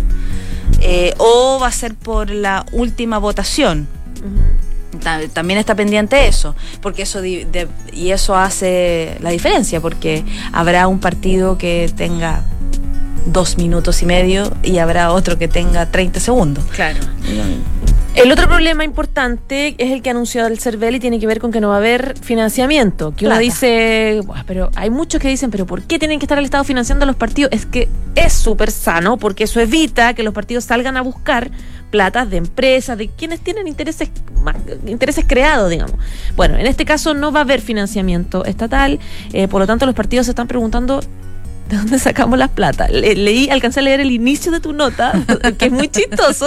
eh, 0.80 1.14
o 1.18 1.58
va 1.60 1.68
a 1.68 1.72
ser 1.72 1.94
por 1.94 2.30
la 2.30 2.64
última 2.72 3.18
votación. 3.18 3.86
También 5.32 5.58
está 5.58 5.74
pendiente 5.74 6.28
eso, 6.28 6.54
porque 6.80 7.02
eso 7.02 7.24
y 7.24 8.10
eso 8.10 8.36
hace 8.36 9.16
la 9.20 9.30
diferencia, 9.30 9.80
porque 9.80 10.24
habrá 10.52 10.86
un 10.86 11.00
partido 11.00 11.58
que 11.58 11.90
tenga 11.96 12.44
dos 13.26 13.56
minutos 13.56 14.02
y 14.02 14.06
medio 14.06 14.52
y 14.62 14.78
habrá 14.78 15.12
otro 15.12 15.38
que 15.38 15.48
tenga 15.48 15.86
30 15.90 16.20
segundos. 16.20 16.64
Claro. 16.74 17.00
El 18.14 18.30
otro 18.30 18.46
problema 18.46 18.84
importante 18.84 19.74
es 19.78 19.90
el 19.90 20.02
que 20.02 20.10
ha 20.10 20.12
anunciado 20.12 20.48
el 20.48 20.58
CERVEL 20.58 20.96
y 20.96 21.00
tiene 21.00 21.18
que 21.18 21.26
ver 21.26 21.40
con 21.40 21.50
que 21.50 21.62
no 21.62 21.68
va 21.68 21.76
a 21.76 21.78
haber 21.78 22.14
financiamiento. 22.18 23.14
Que 23.16 23.26
uno 23.26 23.38
dice, 23.38 24.20
pero 24.46 24.70
hay 24.74 24.90
muchos 24.90 25.20
que 25.20 25.28
dicen, 25.28 25.50
pero 25.50 25.64
¿por 25.64 25.82
qué 25.82 25.98
tienen 25.98 26.18
que 26.18 26.26
estar 26.26 26.38
el 26.38 26.44
Estado 26.44 26.62
financiando 26.62 27.04
a 27.04 27.06
los 27.06 27.16
partidos? 27.16 27.50
Es 27.52 27.64
que 27.64 27.88
es 28.14 28.34
súper 28.34 28.70
sano 28.70 29.16
porque 29.16 29.44
eso 29.44 29.60
evita 29.60 30.12
que 30.12 30.22
los 30.22 30.34
partidos 30.34 30.64
salgan 30.64 30.98
a 30.98 31.00
buscar 31.00 31.50
platas 31.90 32.28
de 32.28 32.36
empresas, 32.36 32.98
de 32.98 33.08
quienes 33.08 33.40
tienen 33.40 33.66
intereses, 33.66 34.10
intereses 34.86 35.24
creados, 35.26 35.70
digamos. 35.70 35.96
Bueno, 36.36 36.56
en 36.56 36.66
este 36.66 36.84
caso 36.84 37.14
no 37.14 37.32
va 37.32 37.40
a 37.40 37.42
haber 37.44 37.60
financiamiento 37.60 38.44
estatal, 38.44 39.00
eh, 39.32 39.48
por 39.48 39.60
lo 39.60 39.66
tanto 39.66 39.86
los 39.86 39.94
partidos 39.94 40.26
se 40.26 40.32
están 40.32 40.48
preguntando 40.48 41.00
¿de 41.72 41.78
dónde 41.78 41.98
sacamos 41.98 42.38
las 42.38 42.50
plata? 42.50 42.86
leí, 42.88 43.48
alcancé 43.48 43.80
a 43.80 43.82
leer 43.82 44.00
el 44.00 44.10
inicio 44.10 44.52
de 44.52 44.60
tu 44.60 44.74
nota, 44.74 45.12
que 45.58 45.66
es 45.66 45.72
muy 45.72 45.88
chistoso, 45.88 46.46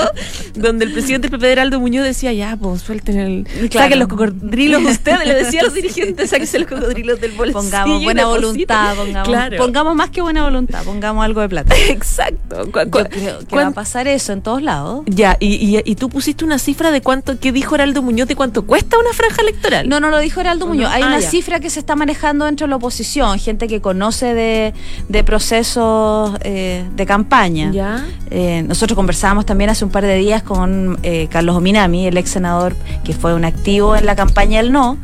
donde 0.53 0.85
el 0.85 0.93
presidente 0.93 1.29
del 1.29 1.39
PP 1.39 1.51
Heraldo 1.51 1.79
Muñoz 1.79 2.03
decía, 2.03 2.31
ya, 2.31 2.55
pues 2.55 2.81
suelten 2.81 3.17
el... 3.19 3.71
Saquen 3.71 3.97
los 3.97 4.07
cocodrilos 4.07 4.83
ustedes, 4.83 5.25
le 5.25 5.33
decía 5.33 5.61
a 5.61 5.63
los 5.63 5.73
dirigentes, 5.73 6.29
sáquense 6.29 6.59
los 6.59 6.69
cocodrilos 6.69 7.19
del 7.19 7.31
bolsillo. 7.31 7.59
Pongamos 7.59 8.03
buena 8.03 8.25
voluntad, 8.27 8.95
pongamos, 8.95 9.57
pongamos 9.57 9.95
más 9.95 10.09
que 10.11 10.21
buena 10.21 10.43
voluntad, 10.43 10.83
pongamos 10.83 11.25
algo 11.25 11.41
de 11.41 11.49
plata. 11.49 11.75
Exacto. 11.89 12.69
¿Qué 12.71 13.55
va 13.55 13.67
a 13.67 13.71
pasar 13.71 14.07
eso 14.07 14.31
en 14.31 14.43
todos 14.43 14.61
lados. 14.61 15.03
Ya, 15.07 15.38
y, 15.39 15.81
y, 15.83 15.95
tú 15.95 16.09
pusiste 16.09 16.45
una 16.45 16.59
cifra 16.59 16.91
de 16.91 17.01
cuánto, 17.01 17.39
¿qué 17.39 17.51
dijo 17.51 17.73
Heraldo 17.73 18.03
Muñoz 18.03 18.27
de 18.27 18.35
cuánto 18.35 18.65
cuesta 18.67 18.99
una 18.99 19.11
franja 19.11 19.41
electoral? 19.41 19.89
No, 19.89 19.99
no 19.99 20.11
lo 20.11 20.19
dijo 20.19 20.39
Heraldo 20.39 20.67
Muñoz. 20.67 20.91
Hay 20.91 21.01
ah, 21.01 21.07
una 21.07 21.21
cifra 21.21 21.59
que 21.59 21.71
se 21.71 21.79
está 21.79 21.95
manejando 21.95 22.45
dentro 22.45 22.67
de 22.67 22.69
la 22.69 22.75
oposición, 22.75 23.39
gente 23.39 23.67
que 23.67 23.81
conoce 23.81 24.35
de 24.35 24.73
de 25.14 25.14
procesos 25.23 26.38
eh, 26.41 26.86
de 26.95 27.06
campaña. 27.06 27.71
¿Ya? 27.71 28.06
Eh, 28.30 28.63
nosotros 28.67 28.95
conversábamos 28.95 29.45
también 29.45 29.69
hace 29.69 29.86
un 29.86 29.91
par 29.91 30.06
de 30.06 30.15
días 30.17 30.43
con 30.43 30.99
eh, 31.04 31.28
Carlos 31.30 31.56
Ominami, 31.56 32.08
el 32.08 32.17
ex 32.17 32.30
senador 32.30 32.75
que 33.04 33.13
fue 33.13 33.34
un 33.34 33.45
activo 33.45 33.95
en 33.95 34.06
la 34.06 34.15
campaña 34.15 34.62
del 34.62 34.71
no. 34.71 34.97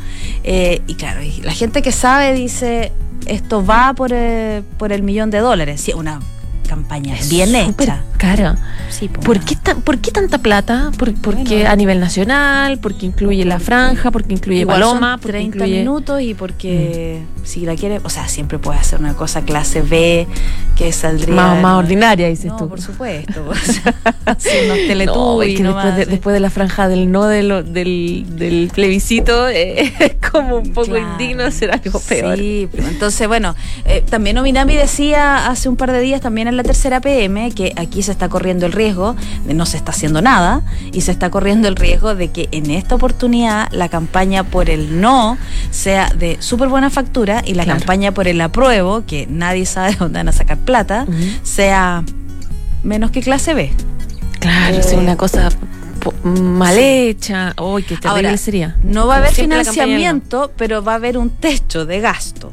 y 0.44 0.96
claro, 0.96 1.22
la 1.44 1.54
gente 1.54 1.82
que 1.82 1.92
sabe 1.92 2.34
dice, 2.34 2.92
esto 3.28 3.66
va 3.66 3.94
por, 3.94 4.12
por 4.78 4.92
el 4.92 5.04
millón 5.04 5.32
de 5.32 5.40
dólares. 5.40 5.82
Sí, 5.82 5.94
una 5.94 6.20
campaña 6.76 7.16
bien 7.30 7.50
Súper 7.50 7.88
hecha. 7.90 8.02
Cara. 8.18 8.56
Sí, 8.90 9.10
po, 9.10 9.20
¿Por 9.22 9.40
qué, 9.42 9.56
tan- 9.58 9.82
¿Por 9.82 9.98
qué 9.98 10.12
tanta 10.12 10.38
plata? 10.38 10.92
¿Por, 10.98 11.14
porque 11.16 11.56
Bueno. 11.56 11.70
a 11.70 11.76
nivel 11.76 12.00
nacional? 12.00 12.80
¿Porque 12.80 13.06
incluye 13.06 13.44
la 13.44 13.60
franja? 13.60 14.10
¿Porque 14.10 14.34
incluye 14.36 14.60
Igual 14.62 14.80
Paloma? 14.80 15.12
son 15.14 15.20
¿Porque 15.20 15.32
30 15.34 15.58
incluye... 15.58 15.80
minutos 15.80 16.22
y 16.22 16.34
porque 16.34 17.24
si 17.44 17.66
la 17.66 17.76
quiere, 17.76 18.00
o 18.04 18.10
sea, 18.10 18.30
siempre 18.30 18.58
puede 18.58 18.80
hacer 18.80 19.00
una 19.00 19.16
cosa 19.16 19.42
clase 19.42 19.82
B 19.82 20.28
que 20.78 20.94
saldría 20.94 21.36
Más, 21.36 21.62
más 21.62 21.78
ordinaria, 21.78 22.28
dices 22.30 22.46
No, 22.46 22.58
tú. 22.58 22.70
por 22.70 22.80
supuesto. 22.80 23.44
o 23.50 23.54
sea, 23.56 23.94
unos 24.26 24.78
No, 25.08 25.42
es 25.42 25.58
que 25.58 25.64
después 25.64 25.96
de, 25.98 26.06
después 26.06 26.34
de 26.34 26.40
la 26.40 26.50
franja 26.50 26.88
del 26.88 27.12
no 27.12 27.26
de 27.26 27.44
lo- 27.44 27.64
del, 27.64 28.26
del 28.30 28.72
plebiscito 28.74 29.50
eh, 29.50 29.94
es 30.00 30.32
como 30.32 30.58
un 30.58 30.72
poco 30.72 30.92
Claro. 30.92 31.12
indigno 31.12 31.50
ser 31.52 31.72
algo 31.72 32.00
peor. 32.00 32.38
Sí, 32.38 32.68
pero 32.72 32.88
entonces, 32.88 33.28
bueno, 33.28 33.56
eh, 33.86 34.04
también 34.10 34.38
Ominami 34.38 34.76
decía 34.76 35.48
hace 35.48 35.68
un 35.70 35.76
par 35.76 35.92
de 35.92 36.00
días, 36.02 36.22
también 36.22 36.48
en 36.48 36.56
la 36.58 36.61
tercera 36.64 37.00
PM, 37.02 37.52
que 37.52 37.74
aquí 37.76 38.02
se 38.04 38.12
está 38.12 38.30
corriendo 38.30 38.66
el 38.66 38.72
riesgo, 38.72 39.16
de 39.46 39.54
no 39.54 39.66
se 39.66 39.78
está 39.78 39.92
haciendo 39.92 40.22
nada, 40.22 40.62
y 40.92 41.02
se 41.02 41.12
está 41.12 41.30
corriendo 41.30 41.68
el 41.68 41.76
riesgo 41.76 42.16
de 42.16 42.30
que 42.30 42.48
en 42.52 42.70
esta 42.72 42.96
oportunidad 42.96 43.68
la 43.72 43.90
campaña 43.90 44.44
por 44.44 44.70
el 44.70 45.02
no 45.02 45.38
sea 45.72 46.10
de 46.10 46.38
súper 46.42 46.70
buena 46.70 46.90
factura 46.90 47.42
y 47.46 47.54
la 47.54 47.64
Claro. 47.64 47.80
campaña 47.80 48.12
por 48.14 48.28
el 48.28 48.40
apruebo, 48.42 49.06
que 49.06 49.28
nadie 49.28 49.66
sabe 49.66 49.96
dónde 50.00 50.20
van 50.20 50.30
a 50.30 50.32
sacar 50.32 50.58
plata, 50.58 51.06
sea 51.44 52.04
menos 52.84 53.12
que 53.12 53.22
clase 53.22 53.54
B. 53.54 53.72
Claro, 54.40 54.78
Eh, 54.78 54.84
sí, 54.84 54.96
una 54.96 55.16
cosa 55.18 55.50
po- 56.00 56.14
mal 56.28 56.74
sí. 56.76 56.82
hecha. 56.82 57.54
Uy, 57.62 57.84
qué 57.84 57.96
terrible 57.98 58.28
Ahora, 58.30 58.38
sería. 58.38 58.76
No 58.84 59.06
va 59.08 59.16
a 59.16 59.18
haber 59.18 59.32
la 59.38 59.38
no. 59.38 59.44
financiamiento, 59.44 60.52
pero 60.58 60.84
va 60.84 60.94
a 60.94 60.96
haber 60.96 61.18
un 61.18 61.30
techo 61.30 61.86
de 61.86 62.00
gasto. 62.00 62.52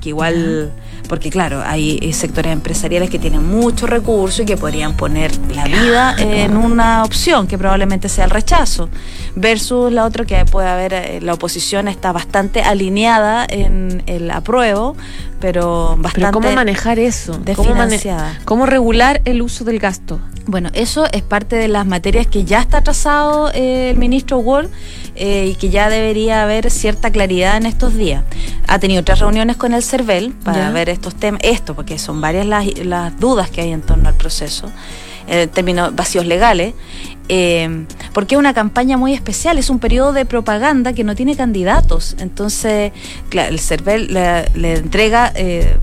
Que 0.00 0.08
igual, 0.10 0.72
porque 1.08 1.30
claro, 1.30 1.62
hay 1.64 1.98
eh, 2.02 2.12
sectores 2.12 2.52
empresariales 2.52 3.10
que 3.10 3.18
tienen 3.18 3.44
muchos 3.48 3.88
recursos 3.88 4.40
y 4.40 4.44
que 4.44 4.56
podrían 4.56 4.96
poner 4.96 5.32
la 5.54 5.64
vida 5.64 6.14
en 6.18 6.56
una 6.56 7.02
opción 7.04 7.46
que 7.46 7.58
probablemente 7.58 8.08
sea 8.08 8.24
el 8.24 8.30
rechazo, 8.30 8.88
versus 9.34 9.90
la 9.92 10.04
otra 10.04 10.24
que 10.24 10.44
puede 10.44 10.68
haber, 10.68 10.92
eh, 10.92 11.20
la 11.22 11.34
oposición 11.34 11.88
está 11.88 12.12
bastante 12.12 12.60
alineada 12.62 13.46
en 13.48 14.02
el 14.06 14.30
apruebo, 14.30 14.96
pero 15.40 15.90
bastante... 15.98 16.20
Pero 16.20 16.32
¿cómo 16.32 16.50
manejar 16.52 16.98
eso? 16.98 17.32
¿Cómo, 17.54 17.74
mane- 17.74 17.92
desfinanciada. 17.96 18.38
¿Cómo 18.44 18.66
regular 18.66 19.20
el 19.24 19.42
uso 19.42 19.64
del 19.64 19.78
gasto? 19.78 20.20
Bueno, 20.46 20.70
eso 20.72 21.06
es 21.12 21.22
parte 21.22 21.56
de 21.56 21.68
las 21.68 21.86
materias 21.86 22.26
que 22.26 22.44
ya 22.44 22.60
está 22.60 22.82
trazado 22.82 23.50
eh, 23.52 23.90
el 23.90 23.98
ministro 23.98 24.38
Ward 24.38 24.68
eh, 25.14 25.46
y 25.52 25.54
que 25.56 25.68
ya 25.68 25.90
debería 25.90 26.42
haber 26.42 26.70
cierta 26.70 27.10
claridad 27.10 27.56
en 27.58 27.66
estos 27.66 27.94
días. 27.94 28.24
Ha 28.66 28.78
tenido 28.78 29.04
tres 29.04 29.18
reuniones 29.18 29.56
con 29.56 29.74
el 29.74 29.82
CERVEL 29.82 30.32
para 30.44 30.58
Ya. 30.58 30.70
ver 30.70 30.88
estos 30.88 31.14
temas, 31.14 31.40
esto, 31.44 31.74
porque 31.74 31.98
son 31.98 32.20
varias 32.20 32.46
las, 32.46 32.66
las 32.78 33.18
dudas 33.20 33.50
que 33.50 33.60
hay 33.60 33.72
en 33.72 33.82
torno 33.82 34.08
al 34.08 34.14
proceso, 34.14 34.70
en 35.28 35.48
términos 35.48 35.94
vacíos 35.94 36.26
legales, 36.26 36.74
eh, 37.28 37.86
porque 38.12 38.34
es 38.34 38.38
una 38.38 38.54
campaña 38.54 38.96
muy 38.96 39.12
especial, 39.12 39.58
es 39.58 39.70
un 39.70 39.78
periodo 39.78 40.12
de 40.12 40.24
propaganda 40.24 40.92
que 40.92 41.04
no 41.04 41.14
tiene 41.14 41.36
candidatos. 41.36 42.16
Entonces, 42.18 42.92
claro, 43.28 43.50
el 43.50 43.60
CERVEL 43.60 44.12
le, 44.12 44.48
le 44.54 44.74
entrega 44.76 45.32
eh, 45.34 45.76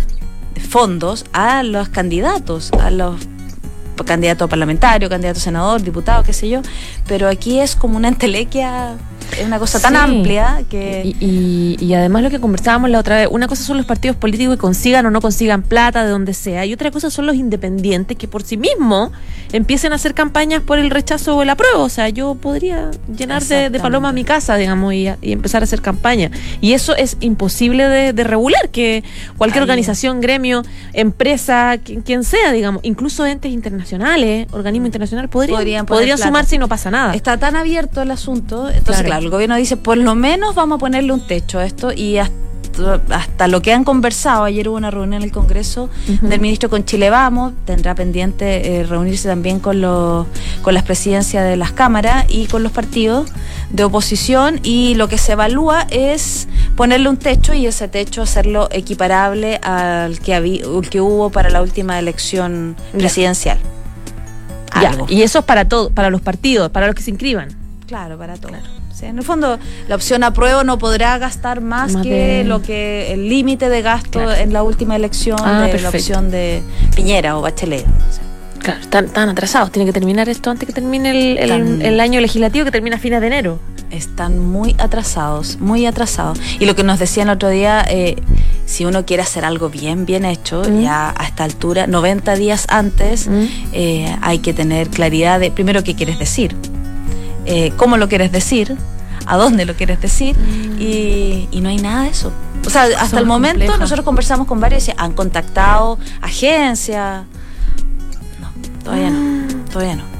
fondos 0.70 1.26
a 1.34 1.64
los 1.64 1.90
candidatos, 1.90 2.72
a 2.80 2.90
los 2.90 3.28
candidato 4.04 4.48
parlamentario, 4.50 5.08
candidato 5.10 5.40
a 5.40 5.42
senador, 5.42 5.82
diputado, 5.82 6.24
qué 6.24 6.34
sé 6.34 6.50
yo, 6.50 6.62
pero 7.08 7.30
aquí 7.30 7.60
es 7.60 7.76
como 7.76 7.96
una 7.98 8.08
entelequia, 8.08 8.96
es 9.40 9.46
una 9.46 9.60
cosa 9.60 9.80
tan 9.80 9.94
Sí. 9.94 9.98
amplia 10.00 10.64
que... 10.70 11.04
Y, 11.20 11.26
y- 11.26 11.86
y 11.86 11.94
además 11.94 12.24
lo 12.24 12.30
que 12.30 12.40
conversábamos 12.40 12.90
la 12.90 13.00
otra 13.00 13.18
vez, 13.18 13.28
una 13.32 13.48
cosa 13.48 13.64
son 13.64 13.78
los 13.78 13.86
partidos 13.86 14.16
políticos 14.18 14.56
que 14.56 14.60
consigan 14.62 15.06
o 15.06 15.12
no 15.12 15.22
consigan 15.22 15.62
plata 15.62 16.04
de 16.04 16.10
donde 16.10 16.34
sea, 16.34 16.66
y 16.66 16.74
otra 16.74 16.90
cosa 16.92 17.10
son 17.10 17.26
los 17.28 17.36
independientes 17.36 18.18
que 18.18 18.28
por 18.28 18.44
sí 18.44 18.58
mismos 18.58 19.12
empiecen 19.54 19.92
a 19.94 19.96
hacer 19.96 20.14
campañas 20.14 20.62
por 20.62 20.80
el 20.80 20.90
rechazo 20.90 21.38
o 21.38 21.42
el 21.44 21.50
apruebo. 21.50 21.84
O 21.84 21.90
sea, 21.90 22.10
yo 22.10 22.36
podría 22.36 22.92
llenar 23.16 23.44
de, 23.44 23.70
paloma 23.80 24.12
mi 24.12 24.24
casa, 24.24 24.56
digamos, 24.56 24.94
y, 24.94 25.08
y 25.22 25.32
empezar 25.32 25.62
a 25.62 25.66
hacer 25.66 25.82
campaña. 25.82 26.32
Y 26.62 26.74
eso 26.74 26.96
es 26.96 27.18
imposible 27.20 27.88
de, 27.88 28.14
de 28.14 28.24
regular, 28.24 28.70
que 28.70 29.04
cualquier 29.38 29.62
Ahí. 29.62 29.70
organización, 29.70 30.22
gremio, 30.22 30.64
empresa, 30.94 31.78
quien, 31.84 32.02
quien 32.02 32.24
sea, 32.24 32.52
digamos, 32.52 32.82
incluso 32.84 33.26
entes 33.26 33.52
internacionales, 33.52 33.85
organismos 33.94 34.88
internacionales, 34.88 35.30
podrían, 35.32 35.86
Podrían 35.86 36.18
sumarse 36.18 36.56
y 36.56 36.60
no 36.60 36.68
pasa 36.68 36.92
nada. 36.92 37.14
Está 37.14 37.38
tan 37.38 37.56
abierto 37.56 38.02
el 38.02 38.12
asunto, 38.12 38.68
entonces 38.68 38.84
Claro. 39.04 39.06
claro. 39.08 39.24
el 39.26 39.30
gobierno 39.30 39.56
dice, 39.56 39.78
por 39.78 39.98
lo 39.98 40.16
menos 40.16 40.56
vamos 40.56 40.78
a 40.78 40.80
ponerle 40.80 41.12
un 41.14 41.26
techo 41.26 41.60
a 41.60 41.66
esto 41.66 41.92
y 41.92 42.18
hasta, 42.18 42.36
hasta 43.10 43.48
lo 43.48 43.62
que 43.62 43.72
han 43.74 43.84
conversado, 43.86 44.44
ayer 44.44 44.68
hubo 44.68 44.76
una 44.76 44.92
reunión 44.92 45.14
en 45.14 45.24
el 45.24 45.32
Congreso 45.32 45.90
del 46.22 46.42
ministro 46.42 46.70
con 46.70 46.84
Chile 46.84 47.10
Vamos, 47.10 47.54
tendrá 47.66 47.96
pendiente 47.96 48.80
eh, 48.80 48.84
reunirse 48.84 49.30
también 49.30 49.60
con, 49.60 49.80
los, 49.80 50.28
con 50.62 50.74
las 50.74 50.84
presidencias 50.84 51.46
de 51.46 51.56
las 51.56 51.72
cámaras 51.72 52.26
y 52.28 52.48
con 52.48 52.64
los 52.64 52.74
partidos 52.74 53.30
de 53.70 53.84
oposición 53.86 54.60
y 54.64 54.96
lo 54.96 55.08
que 55.08 55.18
se 55.18 55.32
evalúa 55.34 55.88
es 55.90 56.48
ponerle 56.76 57.08
un 57.08 57.16
techo 57.18 57.54
y 57.54 57.66
ese 57.66 57.88
techo 57.88 58.22
hacerlo 58.24 58.68
equiparable 58.72 59.56
al 59.64 60.20
que, 60.20 60.34
habí- 60.34 60.62
al 60.64 60.90
que 60.90 61.00
hubo 61.00 61.30
para 61.30 61.50
la 61.50 61.62
última 61.62 61.98
elección 61.98 62.76
presidencial. 62.92 63.58
Algo. 64.80 65.06
y 65.10 65.22
eso 65.24 65.40
es 65.40 65.46
para 65.46 65.66
todo, 65.68 65.90
para 65.90 66.10
los 66.10 66.22
partidos, 66.22 66.70
para 66.72 66.88
los 66.88 66.96
que 66.96 67.02
se 67.04 67.12
inscriban. 67.12 67.50
Claro, 67.88 68.18
para 68.18 68.36
todo. 68.36 68.52
O 68.92 68.98
sea, 68.98 69.10
en 69.10 69.18
el 69.18 69.24
fondo, 69.24 69.60
la 69.90 69.96
opción 69.96 70.24
apruebo 70.24 70.64
no 70.64 70.78
podrá 70.80 71.18
gastar 71.18 71.60
más, 71.62 71.92
Más 71.94 72.04
que 72.04 72.14
de- 72.40 72.44
lo 72.46 72.62
que 72.62 73.12
el 73.14 73.28
límite 73.30 73.68
de 73.70 73.82
gasto 73.82 74.20
Claro. 74.20 74.34
en 74.34 74.54
la 74.54 74.64
última 74.64 74.96
elección 74.96 75.38
Ah, 75.44 75.68
de 75.68 75.80
la 75.80 75.90
opción 75.90 76.32
de 76.32 76.64
Piñera 76.96 77.38
o 77.38 77.42
Bachelet. 77.42 77.86
O 77.86 78.14
sea, 78.14 78.24
Claro, 78.60 78.80
están, 78.82 79.06
están 79.06 79.30
atrasados. 79.30 79.72
Tiene 79.72 79.86
que 79.86 79.94
terminar 79.94 80.28
esto 80.30 80.50
antes 80.50 80.66
que 80.66 80.74
termine 80.74 81.12
el, 81.44 81.82
el 81.84 82.00
año 82.00 82.20
legislativo 82.20 82.66
que 82.66 82.72
termina 82.72 82.96
a 82.96 83.00
fines 83.00 83.22
de 83.22 83.28
enero. 83.28 83.60
Están 83.92 84.40
muy 84.40 84.76
atrasados, 84.78 85.60
muy 85.60 85.86
atrasados. 85.86 86.40
Y 86.60 86.66
lo 86.66 86.76
que 86.76 86.84
nos 86.84 87.00
decían 87.00 87.28
el 87.30 87.36
otro 87.36 87.50
día, 87.50 87.86
eh, 87.90 88.16
si 88.66 88.86
uno 88.86 89.06
quiere 89.06 89.24
hacer 89.24 89.46
algo 89.46 89.70
bien, 89.70 90.06
bien 90.06 90.26
hecho, 90.26 90.64
Mm. 90.68 90.82
ya 90.82 91.14
a 91.18 91.26
esta 91.26 91.44
altura, 91.44 91.88
90 91.88 92.36
días 92.36 92.66
antes, 92.70 93.28
Mm. 93.28 93.44
eh, 93.74 94.18
hay 94.22 94.40
que 94.40 94.54
tener 94.54 94.90
claridad 94.90 95.40
de, 95.40 95.52
primero, 95.52 95.84
qué 95.84 95.96
quieres 95.96 96.18
decir, 96.20 96.56
eh, 97.46 97.72
cómo 97.78 97.98
lo 97.98 98.08
quieres 98.10 98.32
decir, 98.32 98.76
a 99.28 99.38
dónde 99.38 99.66
lo 99.66 99.76
quieres 99.76 100.02
decir, 100.02 100.36
y, 100.80 101.48
y 101.52 101.62
no 101.62 101.70
hay 101.70 101.78
nada 101.78 102.04
de 102.04 102.10
eso. 102.10 102.32
O 102.66 102.70
sea, 102.70 102.84
hasta 102.84 103.08
Son 103.10 103.20
el 103.20 103.26
momento 103.26 103.58
complejas. 103.60 103.80
nosotros 103.80 104.06
conversamos 104.06 104.48
con 104.48 104.60
varios 104.60 104.88
y 104.88 104.92
han 104.98 105.14
contactado 105.14 106.00
agencias. 106.22 107.24
No, 108.42 108.48
todavía 108.84 109.10
no, 109.12 109.48
todavía 109.72 109.96
no. 109.98 110.15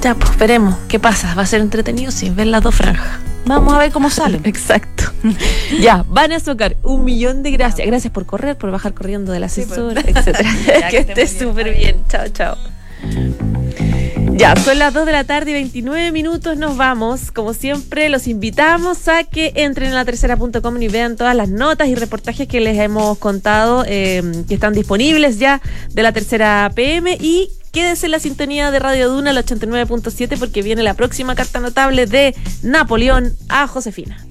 Ya, 0.00 0.14
pues 0.14 0.36
veremos 0.38 0.76
qué 0.88 0.98
pasa. 0.98 1.34
Va 1.34 1.42
a 1.42 1.46
ser 1.46 1.60
entretenido 1.60 2.10
sin 2.10 2.34
ver 2.34 2.46
las 2.46 2.62
dos 2.62 2.74
franjas. 2.74 3.18
Vamos 3.44 3.74
a 3.74 3.78
ver 3.78 3.92
cómo 3.92 4.10
salen. 4.10 4.40
Exacto. 4.44 5.04
ya, 5.80 6.04
van 6.08 6.32
a 6.32 6.40
socar 6.40 6.76
un 6.82 7.04
millón 7.04 7.42
de 7.42 7.50
gracias. 7.50 7.86
Gracias 7.86 8.12
por 8.12 8.26
correr, 8.26 8.56
por 8.56 8.70
bajar 8.70 8.94
corriendo 8.94 9.34
Sí, 9.34 9.42
asesor, 9.42 9.94
pues. 9.94 10.06
etcétera. 10.06 10.50
Que 10.90 10.98
esté 10.98 11.26
súper 11.26 11.74
bien. 11.76 12.02
Chao, 12.08 12.28
chao. 12.28 12.56
Ya, 14.32 14.56
son 14.56 14.78
las 14.78 14.94
2 14.94 15.04
de 15.04 15.12
la 15.12 15.24
tarde 15.24 15.50
y 15.50 15.54
29 15.54 16.12
minutos, 16.12 16.56
nos 16.56 16.76
vamos. 16.78 17.30
Como 17.30 17.52
siempre, 17.52 18.08
los 18.08 18.26
invitamos 18.26 19.06
a 19.06 19.24
que 19.24 19.52
entren 19.54 19.88
en 19.88 19.94
la 19.94 20.06
tercera.com 20.06 20.80
y 20.82 20.88
vean 20.88 21.16
todas 21.16 21.36
las 21.36 21.50
notas 21.50 21.88
y 21.88 21.94
reportajes 21.94 22.48
que 22.48 22.60
les 22.60 22.78
hemos 22.78 23.18
contado, 23.18 23.84
eh, 23.86 24.22
que 24.48 24.54
están 24.54 24.72
disponibles 24.72 25.38
ya 25.38 25.60
de 25.90 26.02
la 26.02 26.12
tercera 26.12 26.70
PM. 26.74 27.18
Y 27.20 27.50
quédese 27.72 28.06
en 28.06 28.12
la 28.12 28.20
sintonía 28.20 28.70
de 28.70 28.78
Radio 28.78 29.10
Duna, 29.10 29.30
el 29.30 29.36
89.7, 29.36 30.38
porque 30.38 30.62
viene 30.62 30.82
la 30.82 30.94
próxima 30.94 31.34
carta 31.34 31.60
notable 31.60 32.06
de 32.06 32.34
Napoleón 32.62 33.34
a 33.48 33.66
Josefina. 33.66 34.26